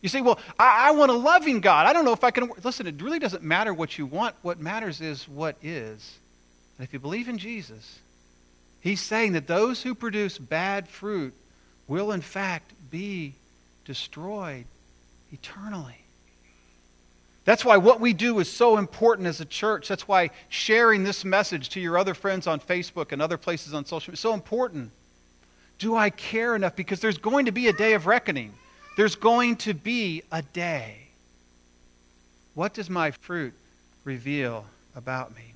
You 0.00 0.08
say, 0.08 0.20
well, 0.20 0.38
I, 0.58 0.88
I, 0.88 0.90
want 0.92 1.10
a 1.10 1.14
loving 1.14 1.60
God. 1.60 1.86
I 1.86 1.92
don't 1.92 2.04
know 2.04 2.12
if 2.12 2.22
I 2.22 2.30
can. 2.30 2.50
Listen, 2.62 2.86
it 2.86 3.02
really 3.02 3.18
doesn't 3.18 3.42
matter 3.42 3.74
what 3.74 3.98
you 3.98 4.06
want. 4.06 4.36
What 4.42 4.60
matters 4.60 5.00
is 5.00 5.28
what 5.28 5.56
is. 5.62 6.18
And 6.78 6.86
if 6.86 6.92
you 6.92 7.00
believe 7.00 7.28
in 7.28 7.38
Jesus, 7.38 7.98
he's 8.80 9.00
saying 9.00 9.32
that 9.32 9.48
those 9.48 9.82
who 9.82 9.94
produce 9.94 10.38
bad 10.38 10.88
fruit 10.88 11.34
will, 11.88 12.12
in 12.12 12.20
fact, 12.20 12.72
be 12.90 13.34
destroyed 13.84 14.66
eternally. 15.32 16.04
That's 17.48 17.64
why 17.64 17.78
what 17.78 17.98
we 17.98 18.12
do 18.12 18.40
is 18.40 18.52
so 18.52 18.76
important 18.76 19.26
as 19.26 19.40
a 19.40 19.46
church. 19.46 19.88
That's 19.88 20.06
why 20.06 20.28
sharing 20.50 21.02
this 21.02 21.24
message 21.24 21.70
to 21.70 21.80
your 21.80 21.96
other 21.96 22.12
friends 22.12 22.46
on 22.46 22.60
Facebook 22.60 23.10
and 23.10 23.22
other 23.22 23.38
places 23.38 23.72
on 23.72 23.86
social 23.86 24.10
media 24.10 24.16
is 24.16 24.20
so 24.20 24.34
important. 24.34 24.90
Do 25.78 25.96
I 25.96 26.10
care 26.10 26.54
enough? 26.54 26.76
Because 26.76 27.00
there's 27.00 27.16
going 27.16 27.46
to 27.46 27.50
be 27.50 27.68
a 27.68 27.72
day 27.72 27.94
of 27.94 28.04
reckoning. 28.06 28.52
There's 28.98 29.14
going 29.14 29.56
to 29.56 29.72
be 29.72 30.20
a 30.30 30.42
day. 30.42 31.08
What 32.52 32.74
does 32.74 32.90
my 32.90 33.12
fruit 33.12 33.54
reveal 34.04 34.66
about 34.94 35.34
me? 35.34 35.54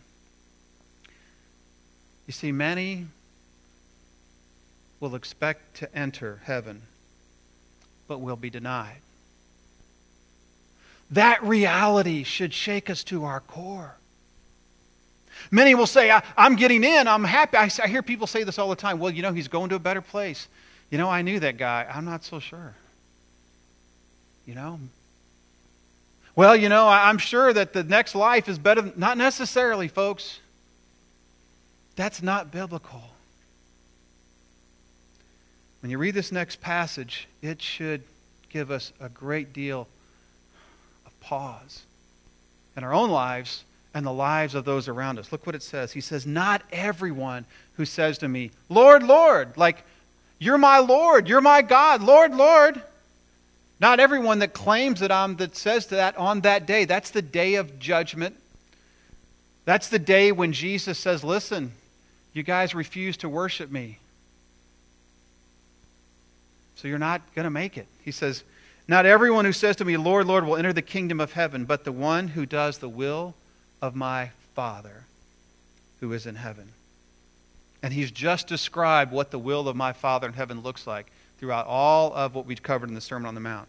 You 2.27 2.33
see, 2.33 2.53
many 2.53 3.05
will 4.99 5.15
expect 5.15 5.77
to 5.81 5.95
enter 5.95 6.41
heaven, 6.45 6.81
but 8.09 8.23
will 8.23 8.37
be 8.37 8.49
denied. 8.49 9.03
That 11.13 11.43
reality 11.45 12.23
should 12.23 12.55
shake 12.55 12.89
us 12.89 13.05
to 13.05 13.25
our 13.25 13.41
core. 13.41 13.97
Many 15.51 15.75
will 15.75 15.87
say, 15.87 16.11
I, 16.11 16.23
am 16.39 16.57
getting 16.57 16.83
in, 16.85 17.07
I'm 17.07 17.25
happy. 17.25 17.59
I, 17.59 17.71
I 17.83 17.89
hear 17.89 18.03
people 18.03 18.27
say 18.27 18.45
this 18.45 18.59
all 18.59 18.71
the 18.71 18.77
time. 18.77 18.99
Well, 18.99 19.13
you 19.13 19.21
know, 19.21 19.33
he's 19.33 19.49
going 19.49 19.69
to 19.71 19.75
a 19.75 19.79
better 19.79 20.01
place. 20.01 20.49
You 20.91 20.99
know, 20.99 21.11
I 21.11 21.21
knew 21.21 21.39
that 21.41 21.59
guy. 21.59 21.87
I'm 21.93 22.07
not 22.07 22.25
so 22.25 22.41
sure. 22.41 22.75
You 24.47 24.55
know? 24.55 24.81
Well, 26.35 26.57
you 26.57 26.71
know, 26.71 26.89
I'm 26.89 27.19
sure 27.19 27.53
that 27.53 27.75
the 27.75 27.85
next 27.85 28.15
life 28.15 28.49
is 28.49 28.59
better. 28.59 28.81
Than, 28.81 28.95
Not 28.97 29.19
necessarily, 29.19 29.89
folks. 29.89 30.41
That's 31.95 32.23
not 32.23 32.51
biblical. 32.51 33.03
When 35.81 35.91
you 35.91 35.99
read 35.99 36.15
this 36.15 36.33
next 36.33 36.63
passage, 36.63 37.29
it 37.43 37.61
should 37.61 38.03
give 38.49 38.71
us 38.71 38.95
a 38.99 39.11
great 39.11 39.53
deal 39.53 39.89
pause 41.23 41.83
in 42.77 42.85
our 42.85 42.93
own 42.93 43.11
lives 43.11 43.65
and 43.95 44.05
the 44.05 44.13
lives 44.13 44.55
of 44.55 44.65
those 44.65 44.89
around 44.89 45.19
us. 45.19 45.33
Look 45.33 45.47
what 45.47 45.55
it 45.55 45.63
says. 45.63 45.93
He 45.93 46.01
says, 46.01 46.27
Not 46.27 46.63
everyone 46.73 47.45
who 47.77 47.85
says 47.85 48.19
to 48.19 48.29
me, 48.29 48.51
Lord, 48.69 49.03
Lord, 49.03 49.57
like, 49.57 49.85
you're 50.39 50.59
my 50.59 50.79
Lord, 50.79 51.29
you're 51.29 51.41
my 51.41 51.63
God, 51.63 52.03
Lord, 52.03 52.35
Lord. 52.35 52.83
Not 53.81 54.01
everyone 54.01 54.39
that 54.41 54.53
claims 54.53 55.01
that 55.01 55.11
I'm 55.11 55.37
that 55.37 55.57
says 55.57 55.87
that 55.89 56.17
on 56.17 56.43
that 56.43 56.67
day. 56.67 56.85
That's 56.85 57.11
the 57.11 57.23
day 57.23 57.57
of 57.57 57.79
judgment. 57.79 58.37
That's 59.65 59.89
the 59.89 59.99
day 59.99 60.33
when 60.33 60.53
Jesus 60.53 60.99
says, 60.99 61.23
Listen, 61.23 61.73
you 62.33 62.43
guys 62.43 62.75
refuse 62.75 63.17
to 63.19 63.29
worship 63.29 63.71
me. 63.71 63.99
So 66.77 66.89
you're 66.89 66.99
not 66.99 67.23
going 67.35 67.45
to 67.45 67.51
make 67.51 67.77
it. 67.77 67.87
He 68.05 68.11
says, 68.11 68.43
Not 68.89 69.07
everyone 69.07 69.45
who 69.45 69.53
says 69.53 69.77
to 69.77 69.85
me, 69.85 69.97
Lord, 69.97 70.27
Lord, 70.27 70.45
will 70.45 70.57
enter 70.57 70.73
the 70.73 70.83
kingdom 70.83 71.21
of 71.21 71.33
heaven, 71.33 71.65
but 71.65 71.85
the 71.85 71.93
one 71.93 72.29
who 72.29 72.47
does 72.47 72.79
the 72.79 72.89
will 72.89 73.35
of 73.81 73.95
my 73.95 74.31
Father 74.55 75.05
who 76.01 76.13
is 76.13 76.27
in 76.27 76.35
heaven. 76.35 76.69
And 77.83 77.93
he's 77.93 78.11
just 78.11 78.49
described 78.49 79.13
what 79.13 79.31
the 79.31 79.39
will 79.39 79.69
of 79.69 79.77
my 79.77 79.93
Father 79.93 80.27
in 80.27 80.35
heaven 80.35 80.61
looks 80.61 80.87
like 80.87 81.11
throughout 81.39 81.67
all 81.67 82.13
of 82.13 82.35
what 82.35 82.47
we've 82.47 82.63
covered 82.63 82.89
in 82.89 82.95
the 82.95 83.01
Sermon 83.01 83.27
on 83.27 83.35
the 83.35 83.41
Mount. 83.41 83.69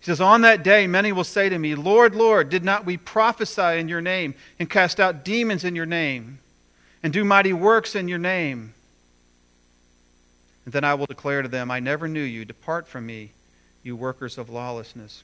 He 0.00 0.06
says, 0.06 0.20
On 0.20 0.42
that 0.42 0.62
day, 0.62 0.86
many 0.86 1.12
will 1.12 1.24
say 1.24 1.48
to 1.48 1.58
me, 1.58 1.74
Lord, 1.74 2.14
Lord, 2.14 2.50
did 2.50 2.64
not 2.64 2.84
we 2.84 2.96
prophesy 2.96 3.78
in 3.78 3.88
your 3.88 4.00
name 4.00 4.34
and 4.58 4.68
cast 4.68 5.00
out 5.00 5.24
demons 5.24 5.64
in 5.64 5.74
your 5.74 5.86
name? 5.86 6.38
and 7.06 7.12
do 7.12 7.24
mighty 7.24 7.52
works 7.52 7.94
in 7.94 8.08
your 8.08 8.18
name. 8.18 8.74
And 10.64 10.74
then 10.74 10.82
I 10.82 10.94
will 10.94 11.06
declare 11.06 11.40
to 11.40 11.48
them, 11.48 11.70
I 11.70 11.78
never 11.78 12.08
knew 12.08 12.22
you. 12.22 12.44
Depart 12.44 12.88
from 12.88 13.06
me, 13.06 13.30
you 13.86 13.96
workers 13.96 14.36
of 14.36 14.50
lawlessness. 14.50 15.22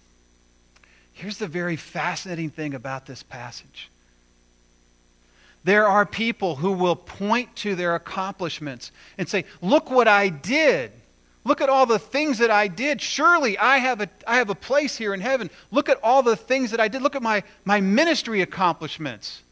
Here's 1.13 1.39
the 1.39 1.47
very 1.47 1.77
fascinating 1.77 2.51
thing 2.51 2.75
about 2.75 3.07
this 3.07 3.23
passage. 3.23 3.91
There 5.65 5.87
are 5.87 6.07
people 6.07 6.57
who 6.57 6.73
will 6.73 6.97
point 6.97 7.55
to 7.57 7.75
their 7.75 7.95
accomplishments 7.95 8.91
and 9.19 9.29
say, 9.29 9.45
Look 9.61 9.91
what 9.91 10.09
I 10.09 10.29
did. 10.29 10.93
Look 11.45 11.61
at 11.61 11.69
all 11.69 11.87
the 11.87 11.99
things 11.99 12.39
that 12.39 12.51
I 12.51 12.69
did. 12.69 13.01
Surely 13.01 13.59
I 13.59 13.79
have 13.79 14.01
a, 14.01 14.09
I 14.27 14.37
have 14.37 14.49
a 14.49 14.55
place 14.55 14.97
here 14.97 15.13
in 15.13 15.21
heaven. 15.21 15.51
Look 15.73 15.89
at 15.89 15.99
all 16.03 16.23
the 16.23 16.37
things 16.37 16.71
that 16.71 16.81
I 16.81 16.89
did. 16.89 17.03
Look 17.03 17.17
at 17.17 17.23
my, 17.23 17.43
my 17.65 17.81
ministry 17.81 18.43
accomplishments. 18.43 19.43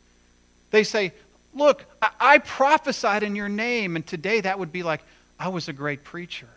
They 0.70 0.84
say, 0.84 1.12
Look, 1.52 1.84
I, 2.00 2.10
I 2.20 2.38
prophesied 2.38 3.22
in 3.22 3.36
your 3.36 3.48
name, 3.48 3.96
and 3.96 4.06
today 4.06 4.40
that 4.40 4.58
would 4.58 4.72
be 4.72 4.82
like, 4.82 5.02
I 5.38 5.48
was 5.48 5.68
a 5.68 5.72
great 5.72 6.04
preacher. 6.04 6.48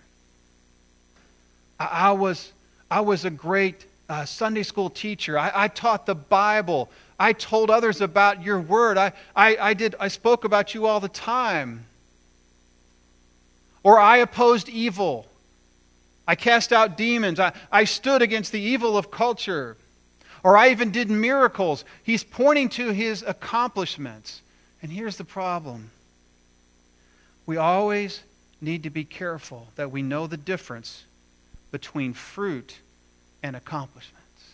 I, 1.91 2.11
was, 2.11 2.51
I 2.89 3.01
was 3.01 3.25
a 3.25 3.29
great 3.29 3.85
uh, 4.09 4.25
Sunday 4.25 4.63
school 4.63 4.89
teacher. 4.89 5.37
I, 5.37 5.51
I, 5.53 5.67
taught 5.67 6.05
the 6.05 6.15
Bible. 6.15 6.89
I 7.19 7.33
told 7.33 7.69
others 7.69 8.01
about 8.01 8.43
your 8.43 8.59
word. 8.59 8.97
I, 8.97 9.13
I, 9.35 9.57
I, 9.57 9.73
did, 9.73 9.95
I 9.99 10.07
spoke 10.07 10.43
about 10.43 10.73
you 10.73 10.85
all 10.85 10.99
the 10.99 11.09
time. 11.09 11.85
Or 13.81 13.99
I 13.99 14.17
opposed 14.17 14.69
evil. 14.69 15.25
I 16.27 16.35
cast 16.35 16.71
out 16.71 16.97
demons. 16.97 17.39
I, 17.39 17.53
I 17.71 17.83
stood 17.85 18.21
against 18.21 18.51
the 18.51 18.61
evil 18.61 18.97
of 18.97 19.11
culture. 19.11 19.77
Or 20.43 20.57
I 20.57 20.69
even 20.71 20.91
did 20.91 21.09
miracles. 21.09 21.85
He's 22.03 22.23
pointing 22.23 22.69
to 22.69 22.91
his 22.91 23.23
accomplishments. 23.23 24.41
And 24.81 24.91
here's 24.91 25.17
the 25.17 25.23
problem 25.25 25.91
we 27.45 27.57
always 27.57 28.21
need 28.61 28.83
to 28.83 28.89
be 28.89 29.03
careful 29.03 29.67
that 29.75 29.91
we 29.91 30.01
know 30.01 30.27
the 30.27 30.37
difference 30.37 31.03
between 31.73 32.13
fruit 32.13 32.77
and 33.41 33.55
accomplishments. 33.55 34.53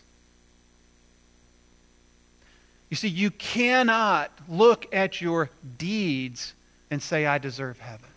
You 2.89 2.95
see, 2.95 3.09
you 3.09 3.29
cannot 3.29 4.31
look 4.47 4.87
at 4.95 5.19
your 5.19 5.49
deeds 5.77 6.53
and 6.89 7.03
say, 7.03 7.25
I 7.25 7.37
deserve 7.37 7.77
heaven. 7.77 8.09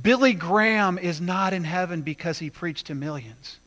Billy 0.00 0.34
Graham 0.34 0.98
is 0.98 1.18
not 1.18 1.54
in 1.54 1.64
heaven 1.64 2.02
because 2.02 2.38
he 2.38 2.50
preached 2.50 2.88
to 2.88 2.94
millions. 2.94 3.58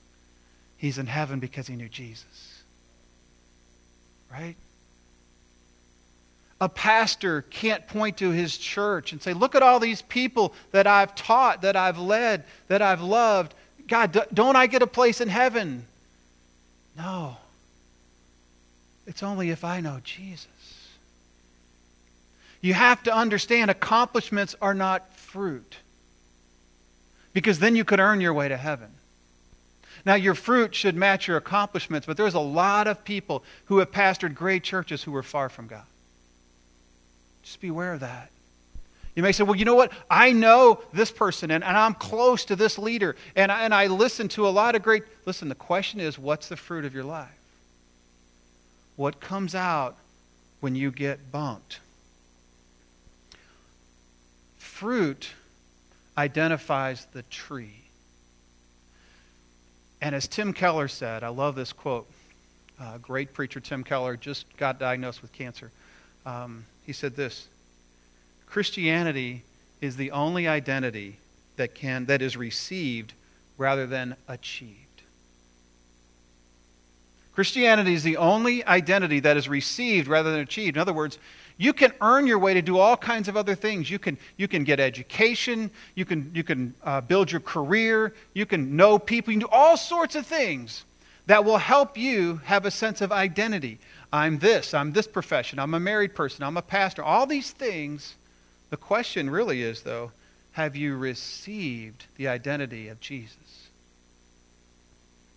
He's 0.77 0.99
in 0.99 1.07
heaven 1.07 1.39
because 1.39 1.65
he 1.65 1.75
knew 1.75 1.89
Jesus. 1.89 2.61
Right? 4.31 4.55
A 6.61 6.69
pastor 6.69 7.41
can't 7.43 7.85
point 7.87 8.17
to 8.17 8.31
his 8.31 8.57
church 8.57 9.11
and 9.11 9.21
say, 9.21 9.33
Look 9.33 9.55
at 9.55 9.61
all 9.61 9.79
these 9.79 10.01
people 10.03 10.53
that 10.71 10.87
I've 10.87 11.13
taught, 11.15 11.61
that 11.63 11.75
I've 11.75 11.97
led, 11.97 12.45
that 12.67 12.81
I've 12.81 13.01
loved. 13.01 13.53
God, 13.87 14.25
don't 14.33 14.55
I 14.55 14.67
get 14.67 14.81
a 14.81 14.87
place 14.87 15.21
in 15.21 15.27
heaven? 15.27 15.85
No. 16.97 17.37
It's 19.05 19.21
only 19.21 19.49
if 19.49 19.63
I 19.63 19.81
know 19.81 19.99
Jesus. 20.03 20.47
You 22.61 22.73
have 22.73 23.03
to 23.03 23.13
understand 23.13 23.69
accomplishments 23.69 24.55
are 24.61 24.73
not 24.73 25.15
fruit 25.15 25.77
because 27.33 27.59
then 27.59 27.75
you 27.75 27.83
could 27.83 27.99
earn 27.99 28.21
your 28.21 28.33
way 28.33 28.47
to 28.47 28.57
heaven. 28.57 28.89
Now, 30.05 30.15
your 30.15 30.35
fruit 30.35 30.73
should 30.73 30.95
match 30.95 31.27
your 31.27 31.37
accomplishments, 31.37 32.07
but 32.07 32.15
there's 32.15 32.33
a 32.33 32.39
lot 32.39 32.87
of 32.87 33.03
people 33.03 33.43
who 33.65 33.79
have 33.79 33.91
pastored 33.91 34.33
great 34.33 34.63
churches 34.63 35.03
who 35.03 35.15
are 35.15 35.23
far 35.23 35.49
from 35.49 35.67
God. 35.67 35.83
Just 37.45 37.61
beware 37.61 37.93
of 37.93 38.01
that. 38.01 38.31
You 39.15 39.23
may 39.23 39.31
say, 39.31 39.43
well, 39.43 39.55
you 39.55 39.63
know 39.63 39.75
what? 39.75 39.93
I 40.09 40.33
know 40.33 40.81
this 40.91 41.09
person 41.09 41.51
and, 41.51 41.63
and 41.63 41.77
I'm 41.77 41.93
close 41.93 42.43
to 42.45 42.55
this 42.57 42.77
leader 42.77 43.15
and, 43.35 43.49
and 43.49 43.73
I 43.73 43.87
listen 43.87 44.27
to 44.29 44.45
a 44.47 44.49
lot 44.49 44.75
of 44.75 44.83
great. 44.83 45.03
Listen, 45.25 45.47
the 45.47 45.55
question 45.55 46.01
is, 46.01 46.19
what's 46.19 46.49
the 46.49 46.57
fruit 46.57 46.83
of 46.83 46.93
your 46.93 47.05
life? 47.05 47.29
What 48.97 49.21
comes 49.21 49.55
out 49.55 49.95
when 50.59 50.75
you 50.75 50.91
get 50.91 51.31
bumped? 51.31 51.79
Fruit 54.57 55.29
identifies 56.17 57.07
the 57.13 57.23
tree. 57.23 57.83
And 60.01 60.13
as 60.13 60.27
Tim 60.27 60.51
Keller 60.51 60.89
said, 60.89 61.23
I 61.23 61.29
love 61.29 61.55
this 61.55 61.71
quote. 61.71 62.09
Uh, 62.79 62.97
great 62.97 63.33
preacher 63.33 63.61
Tim 63.61 63.83
Keller 63.83 64.17
just 64.17 64.45
got 64.57 64.79
diagnosed 64.79 65.21
with 65.21 65.31
cancer. 65.31 65.71
Um, 66.25 66.65
he 66.85 66.93
said 66.93 67.15
this 67.15 67.47
Christianity 68.45 69.43
is 69.81 69.95
the 69.95 70.11
only 70.11 70.47
identity 70.47 71.17
that, 71.57 71.75
can, 71.75 72.05
that 72.05 72.21
is 72.21 72.35
received 72.35 73.13
rather 73.57 73.87
than 73.87 74.15
achieved. 74.27 74.79
Christianity 77.33 77.93
is 77.93 78.03
the 78.03 78.17
only 78.17 78.65
identity 78.65 79.19
that 79.19 79.35
is 79.35 79.49
received 79.49 80.07
rather 80.07 80.31
than 80.31 80.39
achieved. 80.39 80.77
In 80.77 80.81
other 80.81 80.93
words, 80.93 81.17
you 81.57 81.73
can 81.73 81.91
earn 82.01 82.27
your 82.27 82.39
way 82.39 82.53
to 82.53 82.61
do 82.61 82.77
all 82.77 82.95
kinds 82.95 83.27
of 83.27 83.35
other 83.35 83.55
things. 83.55 83.89
You 83.89 83.99
can, 83.99 84.17
you 84.37 84.47
can 84.47 84.63
get 84.63 84.79
education, 84.79 85.69
you 85.95 86.05
can, 86.05 86.31
you 86.33 86.43
can 86.43 86.73
uh, 86.83 87.01
build 87.01 87.31
your 87.31 87.41
career, 87.41 88.13
you 88.33 88.45
can 88.45 88.75
know 88.75 88.97
people, 88.97 89.33
you 89.33 89.39
can 89.39 89.47
do 89.47 89.53
all 89.53 89.75
sorts 89.75 90.15
of 90.15 90.25
things 90.25 90.83
that 91.27 91.43
will 91.43 91.57
help 91.57 91.97
you 91.97 92.37
have 92.45 92.65
a 92.65 92.71
sense 92.71 93.01
of 93.01 93.11
identity. 93.11 93.79
I'm 94.15 94.39
this, 94.39 94.73
I'm 94.73 94.93
this 94.93 95.07
profession, 95.07 95.59
I'm 95.59 95.73
a 95.73 95.79
married 95.79 96.15
person, 96.15 96.45
I'm 96.45 96.55
a 96.55 96.61
pastor. 96.61 97.03
All 97.03 97.25
these 97.25 97.51
things, 97.51 98.15
the 98.69 98.77
question 98.77 99.29
really 99.29 99.61
is, 99.61 99.81
though, 99.81 100.13
have 100.53 100.77
you 100.77 100.95
received 100.95 102.05
the 102.15 102.29
identity 102.29 102.87
of 102.87 103.01
Jesus? 103.01 103.67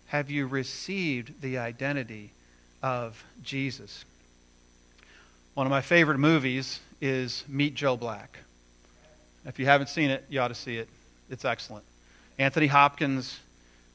Have 0.05 0.31
you 0.31 0.47
received 0.47 1.41
the 1.41 1.57
identity 1.57 2.31
of 2.81 3.21
Jesus? 3.43 4.05
One 5.55 5.67
of 5.67 5.71
my 5.71 5.81
favorite 5.81 6.17
movies 6.17 6.79
is 7.01 7.43
Meet 7.49 7.75
Joe 7.75 7.97
Black. 7.97 8.39
If 9.45 9.59
you 9.59 9.65
haven't 9.65 9.89
seen 9.89 10.09
it, 10.09 10.23
you 10.29 10.39
ought 10.39 10.47
to 10.47 10.55
see 10.55 10.77
it. 10.77 10.87
It's 11.29 11.43
excellent. 11.43 11.83
Anthony 12.37 12.67
Hopkins, 12.67 13.41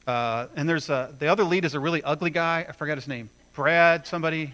uh, 0.05 0.45
and 0.55 0.69
there's 0.69 0.91
a, 0.91 1.11
the 1.17 1.25
other 1.25 1.43
lead 1.43 1.65
is 1.65 1.73
a 1.73 1.79
really 1.79 2.03
ugly 2.03 2.29
guy. 2.29 2.67
I 2.69 2.71
forgot 2.71 2.99
his 2.99 3.07
name. 3.07 3.31
Brad, 3.53 4.05
somebody, 4.05 4.53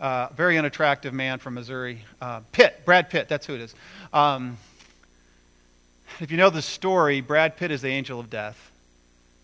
uh, 0.00 0.28
very 0.34 0.58
unattractive 0.58 1.14
man 1.14 1.38
from 1.38 1.54
Missouri. 1.54 2.04
Uh, 2.20 2.40
Pitt, 2.52 2.82
Brad 2.84 3.10
Pitt, 3.10 3.28
that's 3.28 3.46
who 3.46 3.54
it 3.54 3.60
is. 3.60 3.74
Um, 4.12 4.58
if 6.18 6.30
you 6.30 6.36
know 6.36 6.50
the 6.50 6.62
story, 6.62 7.20
Brad 7.20 7.56
Pitt 7.56 7.70
is 7.70 7.82
the 7.82 7.88
angel 7.88 8.18
of 8.18 8.30
death. 8.30 8.70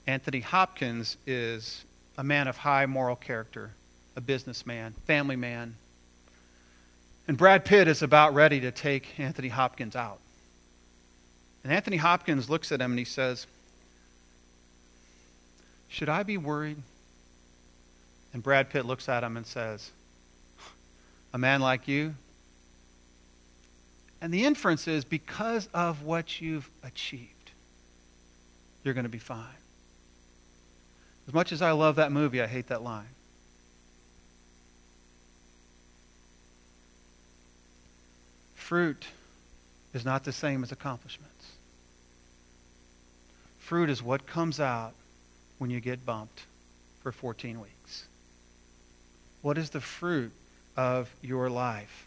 Anthony 0.06 0.40
Hopkins 0.40 1.16
is 1.26 1.84
a 2.18 2.24
man 2.24 2.48
of 2.48 2.56
high 2.56 2.86
moral 2.86 3.16
character, 3.16 3.70
a 4.16 4.20
businessman, 4.20 4.94
family 5.06 5.36
man, 5.36 5.74
and 7.28 7.36
Brad 7.36 7.64
Pitt 7.64 7.88
is 7.88 8.02
about 8.02 8.34
ready 8.34 8.60
to 8.60 8.70
take 8.70 9.18
Anthony 9.18 9.48
Hopkins 9.48 9.96
out. 9.96 10.20
And 11.64 11.72
Anthony 11.72 11.96
Hopkins 11.96 12.48
looks 12.48 12.70
at 12.70 12.80
him 12.80 12.92
and 12.92 12.98
he 12.98 13.04
says, 13.04 13.46
Should 15.88 16.08
I 16.08 16.22
be 16.22 16.36
worried? 16.36 16.76
And 18.32 18.42
Brad 18.42 18.70
Pitt 18.70 18.86
looks 18.86 19.08
at 19.08 19.24
him 19.24 19.36
and 19.36 19.46
says, 19.46 19.90
A 21.36 21.38
man 21.38 21.60
like 21.60 21.86
you? 21.86 22.14
And 24.22 24.32
the 24.32 24.46
inference 24.46 24.88
is 24.88 25.04
because 25.04 25.68
of 25.74 26.02
what 26.02 26.40
you've 26.40 26.70
achieved, 26.82 27.50
you're 28.82 28.94
going 28.94 29.04
to 29.04 29.10
be 29.10 29.18
fine. 29.18 29.44
As 31.28 31.34
much 31.34 31.52
as 31.52 31.60
I 31.60 31.72
love 31.72 31.96
that 31.96 32.10
movie, 32.10 32.40
I 32.40 32.46
hate 32.46 32.68
that 32.68 32.82
line. 32.82 33.10
Fruit 38.54 39.04
is 39.92 40.06
not 40.06 40.24
the 40.24 40.32
same 40.32 40.62
as 40.62 40.72
accomplishments. 40.72 41.52
Fruit 43.58 43.90
is 43.90 44.02
what 44.02 44.26
comes 44.26 44.58
out 44.58 44.94
when 45.58 45.68
you 45.68 45.80
get 45.80 46.06
bumped 46.06 46.44
for 47.02 47.12
14 47.12 47.60
weeks. 47.60 48.06
What 49.42 49.58
is 49.58 49.68
the 49.68 49.82
fruit 49.82 50.32
of 50.76 51.10
your 51.22 51.48
life? 51.50 52.06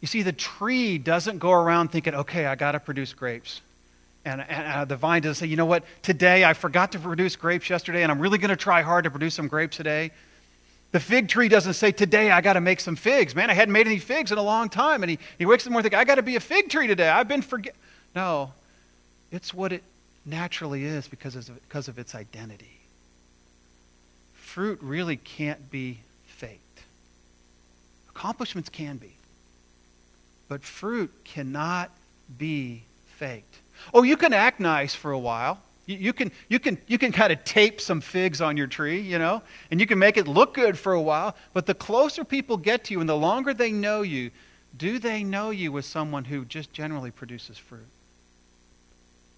You 0.00 0.08
see, 0.08 0.22
the 0.22 0.32
tree 0.32 0.98
doesn't 0.98 1.38
go 1.38 1.52
around 1.52 1.88
thinking, 1.88 2.14
okay, 2.14 2.46
I 2.46 2.56
got 2.56 2.72
to 2.72 2.80
produce 2.80 3.12
grapes. 3.12 3.60
And, 4.24 4.40
and 4.40 4.66
uh, 4.66 4.84
the 4.84 4.96
vine 4.96 5.22
doesn't 5.22 5.36
say, 5.36 5.46
you 5.46 5.56
know 5.56 5.66
what, 5.66 5.84
today 6.02 6.44
I 6.44 6.54
forgot 6.54 6.92
to 6.92 6.98
produce 6.98 7.36
grapes 7.36 7.70
yesterday, 7.70 8.02
and 8.02 8.10
I'm 8.10 8.18
really 8.18 8.38
going 8.38 8.50
to 8.50 8.56
try 8.56 8.82
hard 8.82 9.04
to 9.04 9.10
produce 9.10 9.34
some 9.34 9.48
grapes 9.48 9.76
today. 9.76 10.10
The 10.92 11.00
fig 11.00 11.28
tree 11.28 11.48
doesn't 11.48 11.72
say, 11.72 11.90
Today 11.90 12.30
I 12.30 12.40
got 12.40 12.52
to 12.52 12.60
make 12.60 12.78
some 12.78 12.96
figs. 12.96 13.34
Man, 13.34 13.48
I 13.48 13.54
hadn't 13.54 13.72
made 13.72 13.86
any 13.86 13.98
figs 13.98 14.30
in 14.30 14.38
a 14.38 14.42
long 14.42 14.68
time. 14.68 15.02
And 15.02 15.10
he, 15.10 15.18
he 15.38 15.46
wakes 15.46 15.64
up 15.64 15.68
in 15.68 15.70
the 15.70 15.74
morning 15.74 15.94
I 15.94 16.04
got 16.04 16.16
to 16.16 16.22
be 16.22 16.36
a 16.36 16.40
fig 16.40 16.68
tree 16.68 16.86
today. 16.86 17.08
I've 17.08 17.28
been 17.28 17.42
forget. 17.42 17.74
No, 18.14 18.52
it's 19.30 19.54
what 19.54 19.72
it 19.72 19.82
naturally 20.26 20.84
is 20.84 21.08
because 21.08 21.34
of, 21.34 21.48
because 21.66 21.88
of 21.88 21.98
its 21.98 22.14
identity. 22.14 22.78
Fruit 24.34 24.78
really 24.82 25.16
can't 25.16 25.70
be. 25.70 26.00
Accomplishments 28.14 28.68
can 28.68 28.96
be. 28.96 29.16
But 30.48 30.62
fruit 30.62 31.10
cannot 31.24 31.90
be 32.38 32.84
faked. 33.06 33.56
Oh, 33.94 34.02
you 34.02 34.16
can 34.16 34.32
act 34.32 34.60
nice 34.60 34.94
for 34.94 35.12
a 35.12 35.18
while. 35.18 35.58
You, 35.86 35.96
you, 35.96 36.12
can, 36.12 36.30
you, 36.48 36.58
can, 36.58 36.78
you 36.86 36.98
can 36.98 37.10
kind 37.10 37.32
of 37.32 37.42
tape 37.44 37.80
some 37.80 38.00
figs 38.00 38.40
on 38.40 38.56
your 38.56 38.66
tree, 38.66 39.00
you 39.00 39.18
know, 39.18 39.42
and 39.70 39.80
you 39.80 39.86
can 39.86 39.98
make 39.98 40.16
it 40.16 40.28
look 40.28 40.54
good 40.54 40.78
for 40.78 40.92
a 40.92 41.00
while. 41.00 41.34
But 41.52 41.66
the 41.66 41.74
closer 41.74 42.24
people 42.24 42.56
get 42.56 42.84
to 42.84 42.94
you 42.94 43.00
and 43.00 43.08
the 43.08 43.16
longer 43.16 43.54
they 43.54 43.72
know 43.72 44.02
you, 44.02 44.30
do 44.76 44.98
they 44.98 45.24
know 45.24 45.50
you 45.50 45.76
as 45.78 45.86
someone 45.86 46.24
who 46.24 46.44
just 46.44 46.72
generally 46.72 47.10
produces 47.10 47.58
fruit? 47.58 47.80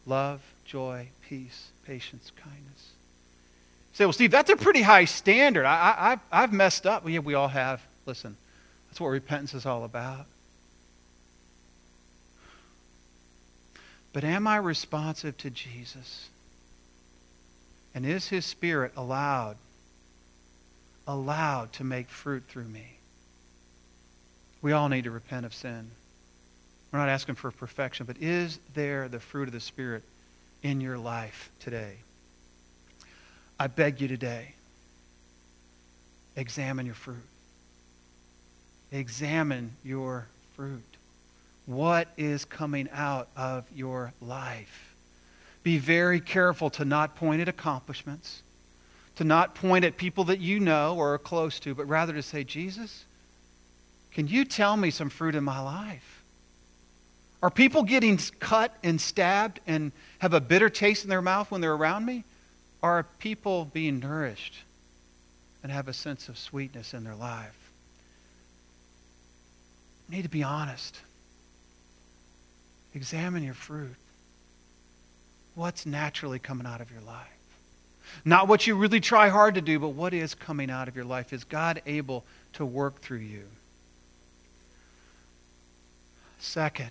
Love, 0.06 0.42
joy, 0.64 1.08
peace, 1.28 1.70
patience, 1.86 2.30
kindness. 2.36 2.90
You 3.92 3.96
say, 3.96 4.04
well, 4.04 4.12
Steve, 4.12 4.30
that's 4.30 4.50
a 4.50 4.56
pretty 4.56 4.82
high 4.82 5.06
standard. 5.06 5.64
I, 5.64 6.18
I, 6.32 6.42
I've 6.42 6.52
messed 6.52 6.86
up. 6.86 7.04
Well, 7.04 7.12
yeah, 7.12 7.20
we 7.20 7.34
all 7.34 7.48
have. 7.48 7.80
Listen, 8.06 8.36
that's 8.94 9.00
what 9.00 9.08
repentance 9.08 9.54
is 9.54 9.66
all 9.66 9.82
about. 9.82 10.24
But 14.12 14.22
am 14.22 14.46
I 14.46 14.58
responsive 14.58 15.36
to 15.38 15.50
Jesus? 15.50 16.28
And 17.92 18.06
is 18.06 18.28
his 18.28 18.46
spirit 18.46 18.92
allowed, 18.96 19.56
allowed 21.08 21.72
to 21.72 21.82
make 21.82 22.08
fruit 22.08 22.44
through 22.46 22.68
me? 22.68 22.86
We 24.62 24.70
all 24.70 24.88
need 24.88 25.02
to 25.04 25.10
repent 25.10 25.44
of 25.44 25.52
sin. 25.52 25.90
We're 26.92 27.00
not 27.00 27.08
asking 27.08 27.34
for 27.34 27.50
perfection, 27.50 28.06
but 28.06 28.18
is 28.18 28.60
there 28.74 29.08
the 29.08 29.18
fruit 29.18 29.48
of 29.48 29.52
the 29.52 29.58
Spirit 29.58 30.04
in 30.62 30.80
your 30.80 30.98
life 30.98 31.50
today? 31.58 31.96
I 33.58 33.66
beg 33.66 34.00
you 34.00 34.06
today, 34.06 34.54
examine 36.36 36.86
your 36.86 36.94
fruit. 36.94 37.26
Examine 38.94 39.74
your 39.84 40.26
fruit. 40.54 40.82
What 41.66 42.08
is 42.16 42.44
coming 42.44 42.88
out 42.92 43.28
of 43.36 43.64
your 43.74 44.12
life? 44.20 44.94
Be 45.62 45.78
very 45.78 46.20
careful 46.20 46.70
to 46.70 46.84
not 46.84 47.16
point 47.16 47.40
at 47.40 47.48
accomplishments, 47.48 48.42
to 49.16 49.24
not 49.24 49.54
point 49.54 49.84
at 49.84 49.96
people 49.96 50.24
that 50.24 50.40
you 50.40 50.60
know 50.60 50.94
or 50.96 51.14
are 51.14 51.18
close 51.18 51.58
to, 51.60 51.74
but 51.74 51.88
rather 51.88 52.12
to 52.12 52.22
say, 52.22 52.44
Jesus, 52.44 53.04
can 54.12 54.28
you 54.28 54.44
tell 54.44 54.76
me 54.76 54.90
some 54.90 55.10
fruit 55.10 55.34
in 55.34 55.42
my 55.42 55.60
life? 55.60 56.22
Are 57.42 57.50
people 57.50 57.82
getting 57.82 58.18
cut 58.38 58.74
and 58.82 59.00
stabbed 59.00 59.60
and 59.66 59.92
have 60.18 60.34
a 60.34 60.40
bitter 60.40 60.70
taste 60.70 61.04
in 61.04 61.10
their 61.10 61.22
mouth 61.22 61.50
when 61.50 61.60
they're 61.60 61.74
around 61.74 62.04
me? 62.04 62.24
Are 62.82 63.04
people 63.18 63.64
being 63.66 63.98
nourished 63.98 64.60
and 65.62 65.72
have 65.72 65.88
a 65.88 65.92
sense 65.92 66.28
of 66.28 66.38
sweetness 66.38 66.94
in 66.94 67.04
their 67.04 67.14
life? 67.14 67.63
You 70.08 70.16
need 70.16 70.22
to 70.22 70.28
be 70.28 70.42
honest. 70.42 70.98
Examine 72.94 73.42
your 73.42 73.54
fruit. 73.54 73.94
What's 75.54 75.86
naturally 75.86 76.38
coming 76.38 76.66
out 76.66 76.80
of 76.80 76.90
your 76.90 77.00
life? 77.00 77.28
Not 78.24 78.48
what 78.48 78.66
you 78.66 78.74
really 78.76 79.00
try 79.00 79.28
hard 79.28 79.54
to 79.54 79.60
do, 79.60 79.78
but 79.78 79.90
what 79.90 80.12
is 80.12 80.34
coming 80.34 80.70
out 80.70 80.88
of 80.88 80.96
your 80.96 81.04
life. 81.04 81.32
Is 81.32 81.44
God 81.44 81.82
able 81.86 82.24
to 82.54 82.66
work 82.66 83.00
through 83.00 83.18
you? 83.18 83.44
Second, 86.38 86.90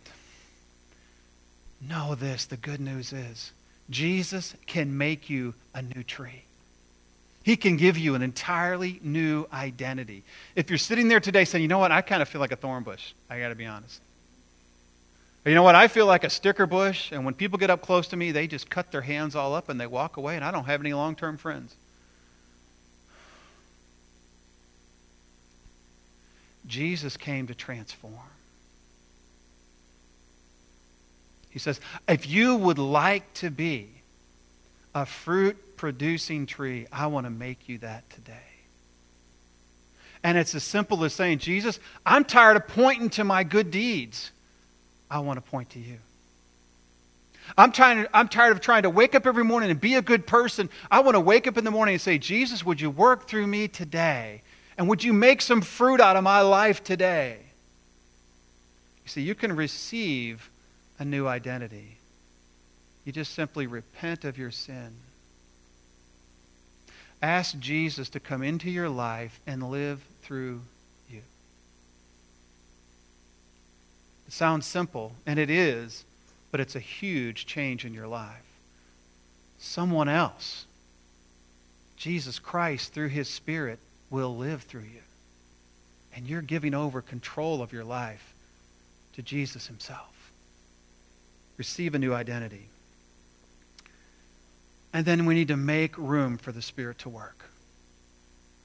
know 1.80 2.15
this 2.15 2.45
the 2.45 2.58
good 2.58 2.80
news 2.80 3.13
is 3.13 3.52
Jesus 3.89 4.56
can 4.65 4.97
make 4.97 5.30
you 5.30 5.54
a 5.76 5.82
new 5.82 6.04
tree. 6.04 6.43
He 7.43 7.58
can 7.58 7.75
give 7.75 7.97
you 7.97 8.15
an 8.15 8.21
entirely 8.21 8.99
new 9.03 9.45
identity. 9.51 10.23
If 10.56 10.69
you're 10.69 10.79
sitting 10.79 11.10
there 11.10 11.19
today 11.19 11.43
saying, 11.43 11.62
you 11.62 11.67
know 11.67 11.77
what, 11.77 11.91
I 11.91 12.01
kind 12.01 12.21
of 12.21 12.29
feel 12.29 12.39
like 12.39 12.53
a 12.53 12.56
thorn 12.56 12.84
bush, 12.84 13.13
I 13.29 13.39
got 13.39 13.49
to 13.49 13.56
be 13.56 13.65
honest. 13.65 13.99
You 15.45 15.53
know 15.53 15.63
what, 15.63 15.75
I 15.75 15.89
feel 15.89 16.06
like 16.06 16.23
a 16.23 16.29
sticker 16.29 16.65
bush, 16.65 17.12
and 17.12 17.25
when 17.25 17.34
people 17.34 17.60
get 17.60 17.69
up 17.69 17.82
close 17.82 18.08
to 18.08 18.15
me, 18.15 18.32
they 18.32 18.47
just 18.47 18.69
cut 18.69 18.91
their 18.91 19.01
hands 19.01 19.36
all 19.36 19.53
up 19.53 19.67
and 19.67 19.79
they 19.79 19.88
walk 19.88 20.15
away, 20.15 20.38
and 20.38 20.45
I 20.45 20.51
don't 20.51 20.63
have 20.63 20.79
any 20.79 20.93
long 20.93 21.15
term 21.15 21.36
friends. 21.38 21.75
Jesus 26.65 27.17
came 27.17 27.47
to 27.47 27.56
transform. 27.56 28.13
He 31.49 31.60
says, 31.60 31.82
if 32.08 32.27
you 32.27 32.56
would 32.56 32.79
like 32.79 33.32
to 33.36 33.49
be 33.49 33.89
a 34.95 35.06
fruit 35.06 35.77
producing 35.77 36.45
tree, 36.45 36.88
I 36.91 37.08
want 37.08 37.25
to 37.25 37.29
make 37.29 37.67
you 37.67 37.79
that 37.79 38.10
today. 38.10 38.34
And 40.23 40.38
it's 40.38 40.56
as 40.56 40.63
simple 40.63 41.03
as 41.03 41.13
saying, 41.13 41.39
Jesus, 41.39 41.79
I'm 42.06 42.23
tired 42.23 42.56
of 42.56 42.67
pointing 42.67 43.10
to 43.12 43.23
my 43.23 43.43
good 43.43 43.71
deeds. 43.71 44.32
I 45.12 45.19
want 45.19 45.43
to 45.43 45.49
point 45.51 45.71
to 45.71 45.79
you. 45.79 45.97
I'm, 47.58 47.71
trying 47.71 48.03
to, 48.03 48.17
I'm 48.17 48.29
tired 48.29 48.53
of 48.53 48.62
trying 48.62 48.84
to 48.84 48.89
wake 48.89 49.15
up 49.15 49.27
every 49.27 49.43
morning 49.43 49.69
and 49.69 49.79
be 49.79 49.95
a 49.95 50.01
good 50.01 50.25
person. 50.25 50.69
I 50.89 51.01
want 51.01 51.15
to 51.15 51.19
wake 51.19 51.45
up 51.45 51.58
in 51.58 51.65
the 51.65 51.71
morning 51.71 51.95
and 51.95 52.01
say, 52.01 52.17
Jesus, 52.17 52.65
would 52.65 52.79
you 52.79 52.89
work 52.89 53.27
through 53.27 53.47
me 53.47 53.67
today? 53.67 54.41
And 54.77 54.88
would 54.88 55.03
you 55.03 55.13
make 55.13 55.41
some 55.41 55.62
fruit 55.62 55.99
out 55.99 56.15
of 56.15 56.23
my 56.23 56.41
life 56.41 56.84
today? 56.84 57.38
You 59.03 59.10
see, 59.10 59.21
you 59.21 59.36
can 59.36 59.56
receive 59.56 60.49
a 60.99 61.06
new 61.06 61.27
identity. 61.27 61.97
You 63.06 63.12
just 63.12 63.34
simply 63.34 63.68
repent 63.68 64.24
of 64.24 64.38
your 64.38 64.52
sin. 64.52 64.96
Ask 67.22 67.58
Jesus 67.60 68.10
to 68.10 68.20
come 68.20 68.44
into 68.44 68.70
your 68.70 68.89
life 68.89 69.39
and 69.48 69.70
live 69.70 70.02
through 70.22 70.62
you. 71.10 71.22
It 74.28 74.34
sounds 74.34 74.66
simple, 74.66 75.13
and 75.26 75.39
it 75.39 75.50
is, 75.50 76.06
but 76.52 76.60
it's 76.60 76.76
a 76.76 76.80
huge 76.80 77.46
change 77.46 77.86
in 77.86 77.94
your 77.94 78.08
life. 78.08 78.44
Someone 79.58 80.10
else, 80.10 80.66
Jesus 81.96 82.39
Christ, 82.39 82.94
through 82.94 83.08
his 83.10 83.30
Spirit, 83.30 83.80
will 84.10 84.36
live 84.36 84.63
through 84.63 84.82
you. 84.82 85.02
And 86.16 86.28
you're 86.28 86.42
giving 86.42 86.74
over 86.74 87.02
control 87.02 87.62
of 87.62 87.74
your 87.74 87.86
life 87.86 88.34
to 89.13 89.22
Jesus 89.22 89.68
himself 89.68 90.13
receive 91.58 91.96
a 91.96 92.00
new 92.00 92.13
identity. 92.13 92.68
And 94.93 95.06
then 95.06 95.25
we 95.25 95.34
need 95.34 95.47
to 95.47 95.58
make 95.58 95.97
room 95.97 96.38
for 96.38 96.51
the 96.51 96.62
Spirit 96.62 96.99
to 96.99 97.10
work. 97.10 97.45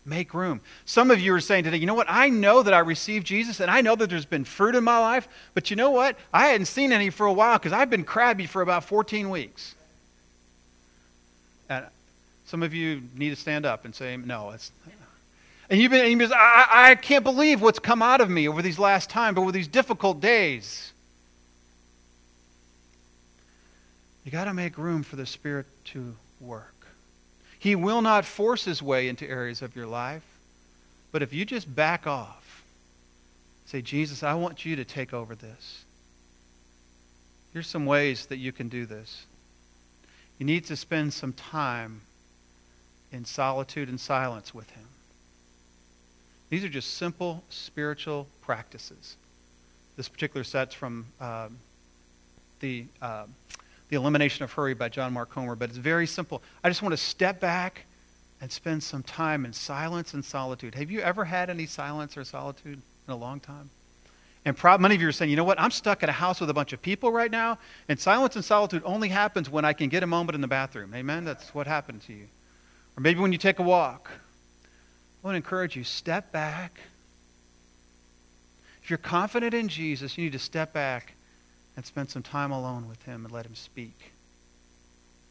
Make 0.05 0.33
room. 0.35 0.61
Some 0.85 1.11
of 1.11 1.21
you 1.21 1.35
are 1.35 1.41
saying 1.41 1.65
today, 1.65 1.79
you 1.79 1.87
know 1.87 1.95
what? 1.95 2.07
I 2.09 2.29
know 2.29 2.63
that 2.63 2.73
I 2.73 2.79
received 2.81 3.27
Jesus 3.27 3.61
and 3.61 3.71
I 3.71 3.81
know 3.81 3.97
that 3.97 4.09
there's 4.09 4.25
been 4.25 4.45
fruit 4.45 4.75
in 4.75 4.85
my 4.85 4.99
life, 4.99 5.29
but 5.55 5.71
you 5.71 5.77
know 5.77 5.91
what? 5.91 6.17
I 6.33 6.47
hadn't 6.47 6.67
seen 6.67 6.93
any 6.93 7.11
for 7.11 7.27
a 7.27 7.33
while 7.33 7.59
because 7.59 7.73
I've 7.73 7.91
been 7.91 8.05
crabby 8.05 8.47
for 8.47 8.63
about 8.63 8.85
14 8.85 9.29
weeks. 9.29 9.75
And 11.69 11.87
some 12.47 12.63
of 12.63 12.73
you 12.73 13.03
need 13.17 13.31
to 13.31 13.37
stand 13.37 13.67
up 13.67 13.85
and 13.85 13.95
say, 13.95 14.17
no, 14.17 14.51
it's. 14.51 14.71
And 15.71 15.79
you've 15.79 15.91
been, 15.91 16.01
and 16.01 16.11
you've 16.11 16.31
been 16.31 16.33
I, 16.33 16.67
I 16.91 16.95
can't 16.95 17.25
believe 17.25 17.61
what's 17.61 17.79
come 17.79 18.01
out 18.01 18.23
of 18.23 18.31
me 18.31 18.49
over 18.49 18.63
these 18.63 18.79
last 18.79 19.11
times, 19.11 19.37
over 19.37 19.53
these 19.53 19.69
difficult 19.69 20.21
days. 20.21 20.93
You 24.29 24.33
got 24.33 24.45
to 24.45 24.53
make 24.53 24.77
room 24.77 25.05
for 25.05 25.17
the 25.17 25.25
Spirit 25.25 25.65
to 25.87 26.15
work. 26.39 26.87
He 27.59 27.75
will 27.75 28.03
not 28.03 28.27
force 28.27 28.63
his 28.63 28.83
way 28.83 29.09
into 29.09 29.27
areas 29.27 29.63
of 29.63 29.75
your 29.75 29.87
life, 29.87 30.23
but 31.13 31.23
if 31.23 31.33
you 31.33 31.47
just 31.47 31.75
back 31.75 32.07
off, 32.07 32.63
say, 33.65 33.81
Jesus, 33.81 34.23
I 34.23 34.35
want 34.35 34.67
you 34.67 34.77
to 34.77 34.85
take 34.85 35.15
over 35.15 35.35
this. 35.35 35.83
Here's 37.55 37.69
some 37.69 37.87
ways 37.87 38.27
that 38.27 38.37
you 38.37 38.53
can 38.53 38.69
do 38.69 38.85
this. 38.85 39.25
You 40.37 40.45
need 40.45 40.67
to 40.67 40.77
spend 40.77 41.15
some 41.15 41.33
time 41.33 42.03
in 43.11 43.25
solitude 43.25 43.89
and 43.89 43.99
silence 43.99 44.53
with 44.53 44.69
him. 44.73 44.89
These 46.51 46.65
are 46.65 46.69
just 46.69 46.99
simple 46.99 47.43
spiritual 47.49 48.27
practices. 48.43 49.17
This 49.97 50.07
particular 50.07 50.45
set's 50.45 50.75
from 50.75 51.07
uh, 51.19 51.49
the 52.61 52.85
uh, 53.01 53.25
the 53.89 53.97
Elimination 53.97 54.45
of 54.45 54.53
Hurry 54.53 54.75
by 54.75 54.89
John 54.89 55.13
Mark 55.13 55.31
Comer, 55.31 55.57
but 55.57 55.71
it's 55.71 55.79
very 55.79 56.07
simple. 56.07 56.43
I 56.63 56.69
just 56.69 56.83
want 56.83 56.93
to 56.93 56.97
step 56.97 57.41
back 57.41 57.85
and 58.41 58.51
spend 58.53 58.83
some 58.83 59.03
time 59.03 59.45
in 59.45 59.53
silence 59.53 60.15
and 60.15 60.25
solitude. 60.25 60.75
Have 60.75 60.91
you 60.91 61.01
ever 61.01 61.25
had 61.25 61.51
any 61.51 61.67
silence 61.67 62.17
or 62.17 62.25
solitude 62.25 62.81
in 63.07 63.13
a 63.13 63.17
long 63.17 63.41
time? 63.41 63.71
And 64.45 64.57
prob- 64.57 64.81
many 64.81 64.95
of 64.95 65.03
you 65.03 65.09
are 65.09 65.13
saying, 65.13 65.31
you 65.31 65.37
know 65.37 65.45
what, 65.45 65.61
I'm 65.61 65.71
stuck 65.71 66.03
in 66.03 66.09
a 66.09 66.13
house 66.13 66.41
with 66.41 66.49
a 66.49 66.55
bunch 66.55 66.73
of 66.73 66.81
people 66.81 67.11
right 67.11 67.31
now, 67.31 67.59
and 67.89 67.99
silence 67.99 68.37
and 68.37 68.45
solitude 68.45 68.83
only 68.85 69.09
happens 69.09 69.51
when 69.51 69.65
I 69.65 69.73
can 69.73 69.89
get 69.89 70.03
a 70.03 70.07
moment 70.07 70.35
in 70.35 70.41
the 70.41 70.49
bathroom. 70.49 70.95
Amen? 70.95 71.25
That's 71.25 71.55
what 71.55 71.67
happened 71.67 72.03
to 72.03 72.13
you. 72.13 72.29
Or 72.97 73.01
maybe 73.01 73.21
when 73.21 73.33
you 73.33 73.39
take 73.39 73.59
a 73.59 73.63
walk. 73.63 74.11
I 74.11 75.27
want 75.27 75.35
to 75.35 75.37
encourage 75.37 75.75
you, 75.75 75.83
step 75.83 76.31
back. 76.31 76.81
If 78.83 78.91
you're 78.91 78.99
confident 78.99 79.53
in 79.53 79.69
Jesus, 79.69 80.17
you 80.17 80.25
need 80.25 80.33
to 80.33 80.39
step 80.39 80.73
back 80.73 81.15
and 81.79 81.87
spend 81.87 82.11
some 82.11 82.25
time 82.25 82.51
alone 82.51 82.89
with 82.89 83.01
Him 83.05 83.25
and 83.25 83.33
let 83.33 83.47
Him 83.47 83.55
speak 83.55 84.11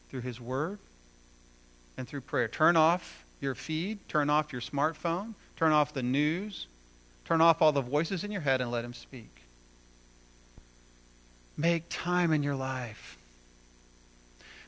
through 0.08 0.22
His 0.22 0.40
Word 0.40 0.78
and 1.98 2.08
through 2.08 2.22
prayer. 2.22 2.48
Turn 2.48 2.74
off 2.74 3.26
your 3.38 3.54
feed, 3.54 3.98
turn 4.08 4.30
off 4.30 4.50
your 4.50 4.62
smartphone, 4.62 5.34
turn 5.58 5.72
off 5.72 5.92
the 5.92 6.02
news, 6.02 6.66
turn 7.26 7.42
off 7.42 7.60
all 7.60 7.70
the 7.70 7.82
voices 7.82 8.24
in 8.24 8.30
your 8.30 8.40
head 8.40 8.62
and 8.62 8.70
let 8.70 8.82
Him 8.82 8.94
speak. 8.94 9.42
Make 11.58 11.84
time 11.90 12.32
in 12.32 12.42
your 12.42 12.56
life. 12.56 13.18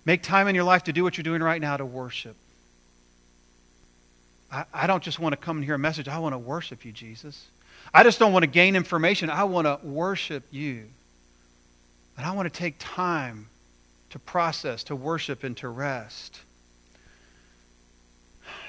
Make 0.05 0.23
time 0.23 0.49
in 0.49 0.55
your 0.55 0.65
life 0.65 0.85
to 0.85 0.93
do 0.93 1.03
what 1.03 1.17
you're 1.17 1.23
doing 1.23 1.43
right 1.43 1.63
now 1.63 1.79
to 1.79 1.87
worship. 1.87 2.37
I, 4.53 4.67
I 4.75 4.87
don't 4.87 5.03
just 5.03 5.19
want 5.19 5.33
to 5.33 5.39
come 5.39 5.57
and 5.57 5.65
hear 5.65 5.77
a 5.77 5.79
message. 5.79 6.09
I 6.09 6.19
want 6.19 6.35
to 6.35 6.39
worship 6.39 6.85
you, 6.85 6.93
Jesus. 6.93 7.47
I 7.95 8.03
just 8.03 8.19
don't 8.19 8.35
want 8.35 8.43
to 8.43 8.51
gain 8.51 8.77
information. 8.77 9.31
I 9.31 9.45
want 9.45 9.67
to 9.67 9.81
worship 9.83 10.45
you. 10.51 10.85
And 12.17 12.27
I 12.27 12.33
want 12.33 12.53
to 12.53 12.59
take 12.59 12.77
time 12.79 13.49
to 14.11 14.19
process, 14.19 14.85
to 14.85 14.97
worship, 14.97 15.45
and 15.45 15.57
to 15.59 15.69
rest. 15.69 16.41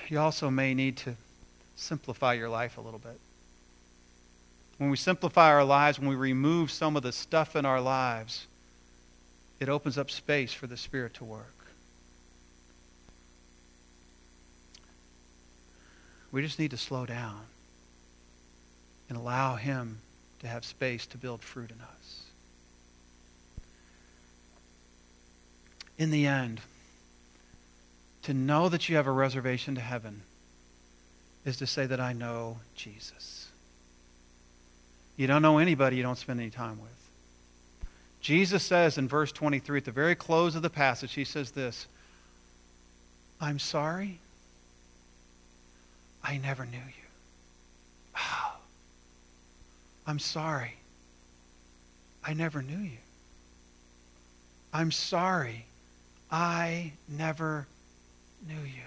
You 0.07 0.19
also 0.19 0.49
may 0.49 0.73
need 0.73 0.97
to 0.97 1.15
simplify 1.75 2.33
your 2.33 2.49
life 2.49 2.77
a 2.77 2.81
little 2.81 2.99
bit. 2.99 3.19
When 4.77 4.89
we 4.89 4.97
simplify 4.97 5.49
our 5.49 5.63
lives, 5.63 5.99
when 5.99 6.09
we 6.09 6.15
remove 6.15 6.71
some 6.71 6.95
of 6.95 7.03
the 7.03 7.11
stuff 7.11 7.55
in 7.55 7.65
our 7.65 7.81
lives, 7.81 8.47
it 9.59 9.69
opens 9.69 9.97
up 9.97 10.09
space 10.09 10.53
for 10.53 10.67
the 10.67 10.75
Spirit 10.75 11.13
to 11.15 11.23
work. 11.23 11.53
We 16.31 16.41
just 16.41 16.57
need 16.57 16.71
to 16.71 16.77
slow 16.77 17.05
down 17.05 17.41
and 19.09 19.17
allow 19.17 19.55
Him 19.55 19.99
to 20.39 20.47
have 20.47 20.65
space 20.65 21.05
to 21.07 21.17
build 21.17 21.41
fruit 21.41 21.71
in 21.71 21.79
us. 21.81 22.20
In 26.01 26.09
the 26.09 26.25
end, 26.25 26.59
to 28.23 28.33
know 28.33 28.69
that 28.69 28.89
you 28.89 28.95
have 28.95 29.05
a 29.05 29.11
reservation 29.11 29.75
to 29.75 29.81
heaven 29.81 30.23
is 31.45 31.57
to 31.57 31.67
say 31.67 31.85
that 31.85 31.99
I 31.99 32.11
know 32.11 32.57
Jesus. 32.73 33.47
You 35.15 35.27
don't 35.27 35.43
know 35.43 35.59
anybody 35.59 35.97
you 35.97 36.01
don't 36.01 36.17
spend 36.17 36.39
any 36.39 36.49
time 36.49 36.81
with. 36.81 36.89
Jesus 38.19 38.63
says 38.63 38.97
in 38.97 39.07
verse 39.07 39.31
23, 39.31 39.77
at 39.77 39.85
the 39.85 39.91
very 39.91 40.15
close 40.15 40.55
of 40.55 40.63
the 40.63 40.71
passage, 40.71 41.13
he 41.13 41.23
says 41.23 41.51
this 41.51 41.85
I'm 43.39 43.59
sorry. 43.59 44.17
I 46.23 46.37
never 46.37 46.65
knew 46.65 46.77
you. 46.77 48.17
Oh, 48.17 48.55
I'm 50.07 50.17
sorry. 50.17 50.77
I 52.25 52.33
never 52.33 52.63
knew 52.63 52.79
you. 52.79 52.97
I'm 54.73 54.89
sorry. 54.89 55.67
I 56.31 56.93
never 57.09 57.67
knew 58.47 58.61
you. 58.63 58.81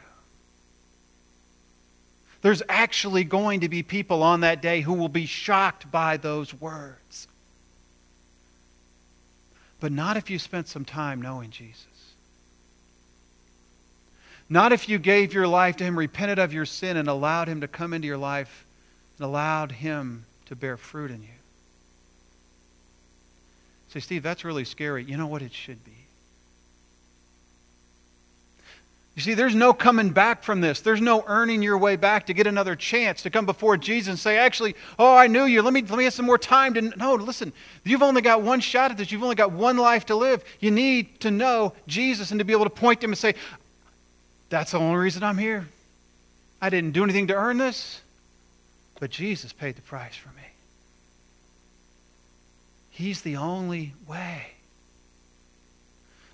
There's 2.41 2.63
actually 2.69 3.25
going 3.25 3.61
to 3.61 3.69
be 3.69 3.83
people 3.83 4.23
on 4.23 4.41
that 4.41 4.61
day 4.61 4.81
who 4.81 4.95
will 4.95 5.09
be 5.09 5.27
shocked 5.27 5.91
by 5.91 6.17
those 6.17 6.53
words. 6.55 7.27
But 9.81 9.93
not 9.93 10.17
if 10.17 10.31
you 10.31 10.39
spent 10.39 10.69
some 10.69 10.85
time 10.85 11.21
knowing 11.21 11.51
Jesus. 11.51 11.87
Not 14.49 14.73
if 14.73 14.89
you 14.89 14.99
gave 14.99 15.33
your 15.33 15.49
life 15.49 15.77
to 15.77 15.85
Him, 15.85 15.99
repented 15.99 16.39
of 16.39 16.53
your 16.53 16.67
sin, 16.67 16.97
and 16.97 17.09
allowed 17.09 17.49
Him 17.49 17.63
to 17.63 17.69
come 17.69 17.95
into 17.95 18.07
your 18.07 18.19
life 18.19 18.67
and 19.19 19.25
allowed 19.25 19.73
Him 19.73 20.27
to 20.47 20.57
bear 20.57 20.77
fruit 20.77 21.11
in 21.11 21.23
you. 21.23 21.29
Say, 23.89 24.01
Steve, 24.01 24.23
that's 24.23 24.45
really 24.45 24.65
scary. 24.65 25.05
You 25.05 25.17
know 25.17 25.27
what 25.27 25.41
it 25.41 25.53
should 25.53 25.83
be. 25.85 26.04
You 29.15 29.23
see, 29.23 29.35
there's 29.35 29.55
no 29.55 29.73
coming 29.73 30.11
back 30.11 30.43
from 30.43 30.61
this. 30.61 30.81
There's 30.81 31.01
no 31.01 31.23
earning 31.29 31.63
your 31.63 31.79
way 31.79 31.95
back 31.95 32.27
to 32.27 32.35
get 32.35 32.49
another 32.49 32.75
chance 32.75 33.23
to 33.23 33.31
come 33.31 33.47
before 33.47 33.77
Jesus 33.77 34.09
and 34.09 34.19
say, 34.19 34.39
actually, 34.39 34.75
oh, 34.99 35.15
I 35.15 35.29
knew 35.29 35.45
you. 35.45 35.63
Let 35.63 35.73
me, 35.73 35.83
let 35.83 35.97
me 35.97 36.05
have 36.05 36.15
some 36.15 36.27
more 36.27 36.39
time 36.39 36.75
to. 36.75 36.83
No, 36.83 37.15
listen, 37.15 37.53
you've 37.85 38.03
only 38.03 38.23
got 38.23 38.43
one 38.43 38.59
shot 38.59 38.91
at 38.91 38.97
this. 38.97 39.13
You've 39.13 39.23
only 39.23 39.37
got 39.37 39.53
one 39.53 39.77
life 39.77 40.07
to 40.07 40.17
live. 40.17 40.43
You 40.59 40.73
need 40.73 41.21
to 41.21 41.31
know 41.31 41.75
Jesus 41.87 42.33
and 42.33 42.41
to 42.41 42.45
be 42.45 42.53
able 42.53 42.65
to 42.65 42.71
point 42.71 43.01
to 43.03 43.05
him 43.05 43.13
and 43.13 43.19
say, 43.19 43.37
that's 44.49 44.73
the 44.73 44.79
only 44.79 44.97
reason 44.97 45.23
I'm 45.23 45.39
here. 45.39 45.69
I 46.61 46.69
didn't 46.71 46.93
do 46.93 47.05
anything 47.05 47.29
to 47.29 47.35
earn 47.35 47.59
this, 47.59 48.01
but 48.99 49.11
Jesus 49.11 49.53
paid 49.53 49.77
the 49.77 49.83
price 49.83 50.17
for 50.17 50.31
me. 50.31 50.43
He's 52.91 53.23
the 53.23 53.37
only 53.37 53.95
way. 54.09 54.47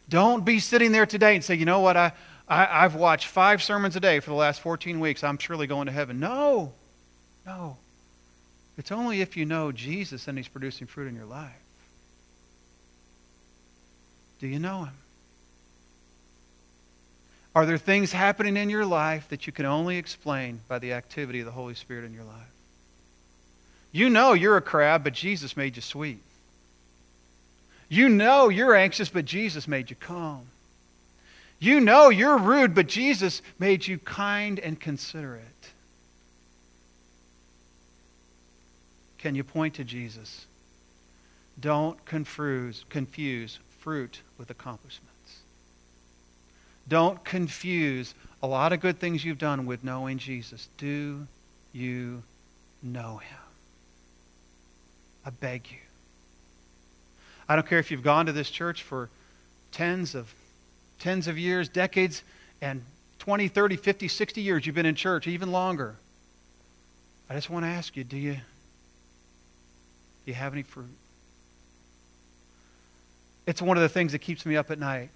Don't 0.09 0.45
be 0.45 0.61
sitting 0.61 0.93
there 0.93 1.07
today 1.07 1.35
and 1.35 1.45
say, 1.45 1.55
you 1.55 1.65
know 1.65 1.81
what, 1.81 1.97
I, 1.97 2.13
I, 2.51 2.83
have 2.83 2.97
watched 2.97 3.29
five 3.29 3.63
sermons 3.63 3.95
a 3.95 4.01
day 4.01 4.19
for 4.19 4.31
the 4.31 4.37
last 4.37 4.61
14 4.61 4.99
weeks. 4.99 5.23
I'm 5.23 5.39
surely 5.39 5.69
going 5.69 5.87
to 5.87 5.93
heaven. 5.93 6.19
No, 6.19 6.73
no. 7.47 7.77
It's 8.77 8.91
only 8.91 9.21
if 9.21 9.37
you 9.37 9.47
know 9.47 9.71
Jesus 9.71 10.27
and 10.27 10.37
He's 10.37 10.49
producing 10.49 10.89
fruit 10.89 11.07
in 11.07 11.15
your 11.15 11.27
life. 11.27 11.53
Do 14.41 14.49
you 14.49 14.59
know 14.59 14.85
Him? 14.85 14.95
Are 17.55 17.67
there 17.67 17.79
things 17.79 18.11
happening 18.11 18.57
in 18.57 18.69
your 18.69 18.87
life 18.87 19.29
that 19.29 19.47
you 19.47 19.53
can 19.53 19.67
only 19.67 19.97
explain 19.97 20.61
by 20.67 20.81
the 20.81 20.93
activity 20.93 21.39
of 21.39 21.47
the 21.47 21.53
Holy 21.53 21.75
Spirit 21.75 22.05
in 22.05 22.13
your 22.13 22.25
life? 22.25 22.53
You 23.93 24.11
know 24.11 24.33
you're 24.33 24.57
a 24.57 24.63
crab, 24.63 25.05
but 25.05 25.13
Jesus 25.13 25.57
made 25.57 25.77
you 25.77 25.83
sweet. 25.83 26.23
You 27.89 28.09
know 28.09 28.49
you're 28.49 28.75
anxious, 28.75 29.09
but 29.09 29.25
Jesus 29.25 29.69
made 29.69 29.91
you 29.91 29.97
calm. 29.97 30.47
You 31.61 31.79
know 31.79 32.09
you're 32.09 32.39
rude, 32.39 32.75
but 32.75 32.89
Jesus 32.89 33.43
made 33.59 33.87
you 33.87 33.99
kind 33.99 34.59
and 34.59 34.81
considerate. 34.81 35.45
Can 39.19 39.35
you 39.35 39.45
point 39.45 39.75
to 39.75 39.85
Jesus? 39.85 40.47
Don't 41.61 42.03
confuse, 42.07 42.87
confuse 42.89 43.59
fruit 43.81 44.23
with 44.39 44.49
accomplishments. 44.49 45.11
Don't 46.89 47.23
confuse 47.23 48.15
a 48.43 48.47
lot 48.47 48.73
of 48.73 48.81
good 48.81 48.99
things 48.99 49.23
you've 49.23 49.39
done 49.39 49.67
with 49.67 49.85
knowing 49.85 50.17
Jesus. 50.17 50.69
Do 50.79 51.27
you 51.75 52.23
know 52.83 53.19
him? 53.19 53.39
I 55.27 55.31
beg 55.31 55.71
you. 55.71 55.77
I 57.47 57.55
don't 57.55 57.69
care 57.69 57.79
if 57.79 57.91
you've 57.91 58.03
gone 58.03 58.25
to 58.27 58.33
this 58.33 58.49
church 58.49 58.83
for 58.83 59.11
tens 59.71 60.15
of 60.15 60.33
tens 61.01 61.27
of 61.27 61.37
years, 61.37 61.69
decades, 61.69 62.23
and 62.63 62.85
20, 63.19 63.49
30, 63.49 63.77
50, 63.77 64.09
60 64.09 64.41
years 64.41 64.65
you've 64.65 64.75
been 64.75 64.87
in 64.87 64.95
church, 64.95 65.27
even 65.27 65.51
longer. 65.51 65.97
I 67.29 67.35
just 67.35 67.51
want 67.51 67.65
to 67.65 67.69
ask 67.69 67.97
you 67.97 68.05
do 68.05 68.17
you, 68.17 68.35
do 68.35 68.41
you 70.27 70.35
have 70.35 70.53
any 70.53 70.63
fruit? 70.63 70.97
It's 73.47 73.61
one 73.61 73.77
of 73.77 73.83
the 73.83 73.89
things 73.89 74.13
that 74.13 74.21
keeps 74.21 74.47
me 74.47 74.57
up 74.57 74.71
at 74.71 74.79
night. 74.79 75.11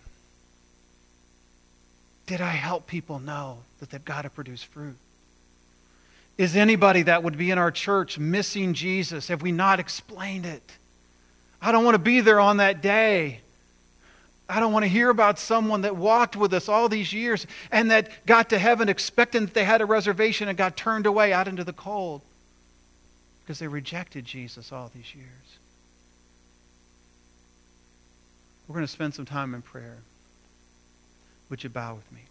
Did 2.26 2.40
I 2.40 2.50
help 2.50 2.86
people 2.86 3.18
know 3.18 3.58
that 3.80 3.90
they've 3.90 4.04
got 4.04 4.22
to 4.22 4.30
produce 4.30 4.62
fruit? 4.62 4.96
Is 6.36 6.56
anybody 6.56 7.02
that 7.02 7.22
would 7.22 7.38
be 7.38 7.50
in 7.50 7.58
our 7.58 7.70
church 7.70 8.18
missing 8.18 8.74
Jesus? 8.74 9.28
Have 9.28 9.42
we 9.42 9.52
not 9.52 9.78
explained 9.78 10.46
it? 10.46 10.78
I 11.60 11.70
don't 11.70 11.84
want 11.84 11.94
to 11.94 12.00
be 12.00 12.20
there 12.20 12.40
on 12.40 12.56
that 12.56 12.82
day 12.82 13.40
I 14.48 14.60
don't 14.60 14.72
want 14.72 14.84
to 14.84 14.88
hear 14.88 15.08
about 15.08 15.38
someone 15.38 15.82
that 15.82 15.96
walked 15.96 16.36
with 16.36 16.52
us 16.52 16.68
all 16.68 16.88
these 16.88 17.12
years 17.12 17.46
and 17.72 17.90
that 17.90 18.26
got 18.26 18.50
to 18.50 18.58
heaven 18.58 18.88
expecting 18.88 19.46
that 19.46 19.54
they 19.54 19.64
had 19.64 19.80
a 19.80 19.86
reservation 19.86 20.48
and 20.48 20.58
got 20.58 20.76
turned 20.76 21.06
away 21.06 21.32
out 21.32 21.48
into 21.48 21.64
the 21.64 21.72
cold 21.72 22.20
because 23.42 23.58
they 23.58 23.68
rejected 23.68 24.24
Jesus 24.24 24.70
all 24.70 24.90
these 24.94 25.14
years. 25.14 25.28
We're 28.68 28.74
going 28.74 28.86
to 28.86 28.92
spend 28.92 29.14
some 29.14 29.26
time 29.26 29.54
in 29.54 29.62
prayer. 29.62 29.98
Would 31.50 31.64
you 31.64 31.70
bow 31.70 31.94
with 31.94 32.10
me? 32.12 32.22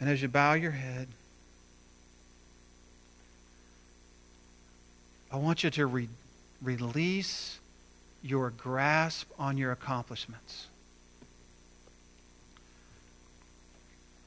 And 0.00 0.08
as 0.08 0.22
you 0.22 0.28
bow 0.28 0.54
your 0.54 0.70
head, 0.70 1.08
I 5.30 5.36
want 5.36 5.64
you 5.64 5.70
to 5.70 5.86
re- 5.86 6.08
release 6.62 7.58
your 8.28 8.50
grasp 8.50 9.30
on 9.38 9.56
your 9.56 9.72
accomplishments. 9.72 10.66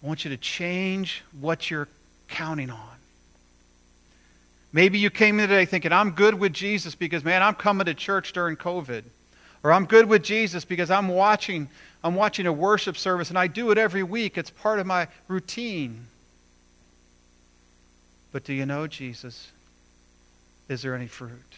I 0.04 0.08
want 0.08 0.26
you 0.26 0.32
to 0.32 0.38
change 0.38 1.24
what 1.40 1.70
you're 1.70 1.88
counting 2.28 2.72
on. 2.72 2.98
Maybe 4.74 4.98
you 4.98 5.10
came 5.10 5.40
in 5.40 5.50
today 5.50 5.66
thinking, 5.66 5.92
I'm 5.92 6.12
good 6.12 6.34
with 6.34 6.54
Jesus 6.54 6.96
because, 6.96 7.24
man, 7.24 7.44
I'm 7.44 7.56
coming 7.56 7.86
to 7.86 7.94
church 7.94 8.34
during 8.34 8.56
COVID. 8.56 9.04
Or 9.64 9.72
I'm 9.72 9.86
good 9.86 10.08
with 10.08 10.24
Jesus 10.24 10.66
because 10.66 10.90
I'm 10.90 11.08
watching, 11.08 11.70
I'm 12.04 12.16
watching 12.16 12.48
a 12.48 12.54
worship 12.54 12.98
service 12.98 13.30
and 13.30 13.38
I 13.38 13.48
do 13.48 13.70
it 13.72 13.78
every 13.78 14.02
week. 14.02 14.38
It's 14.38 14.50
part 14.50 14.80
of 14.80 14.88
my 14.88 15.08
routine. 15.28 16.08
But 18.32 18.44
do 18.44 18.54
you 18.54 18.66
know 18.66 18.88
Jesus? 18.88 19.52
Is 20.68 20.82
there 20.82 20.96
any 20.96 21.08
fruit? 21.08 21.58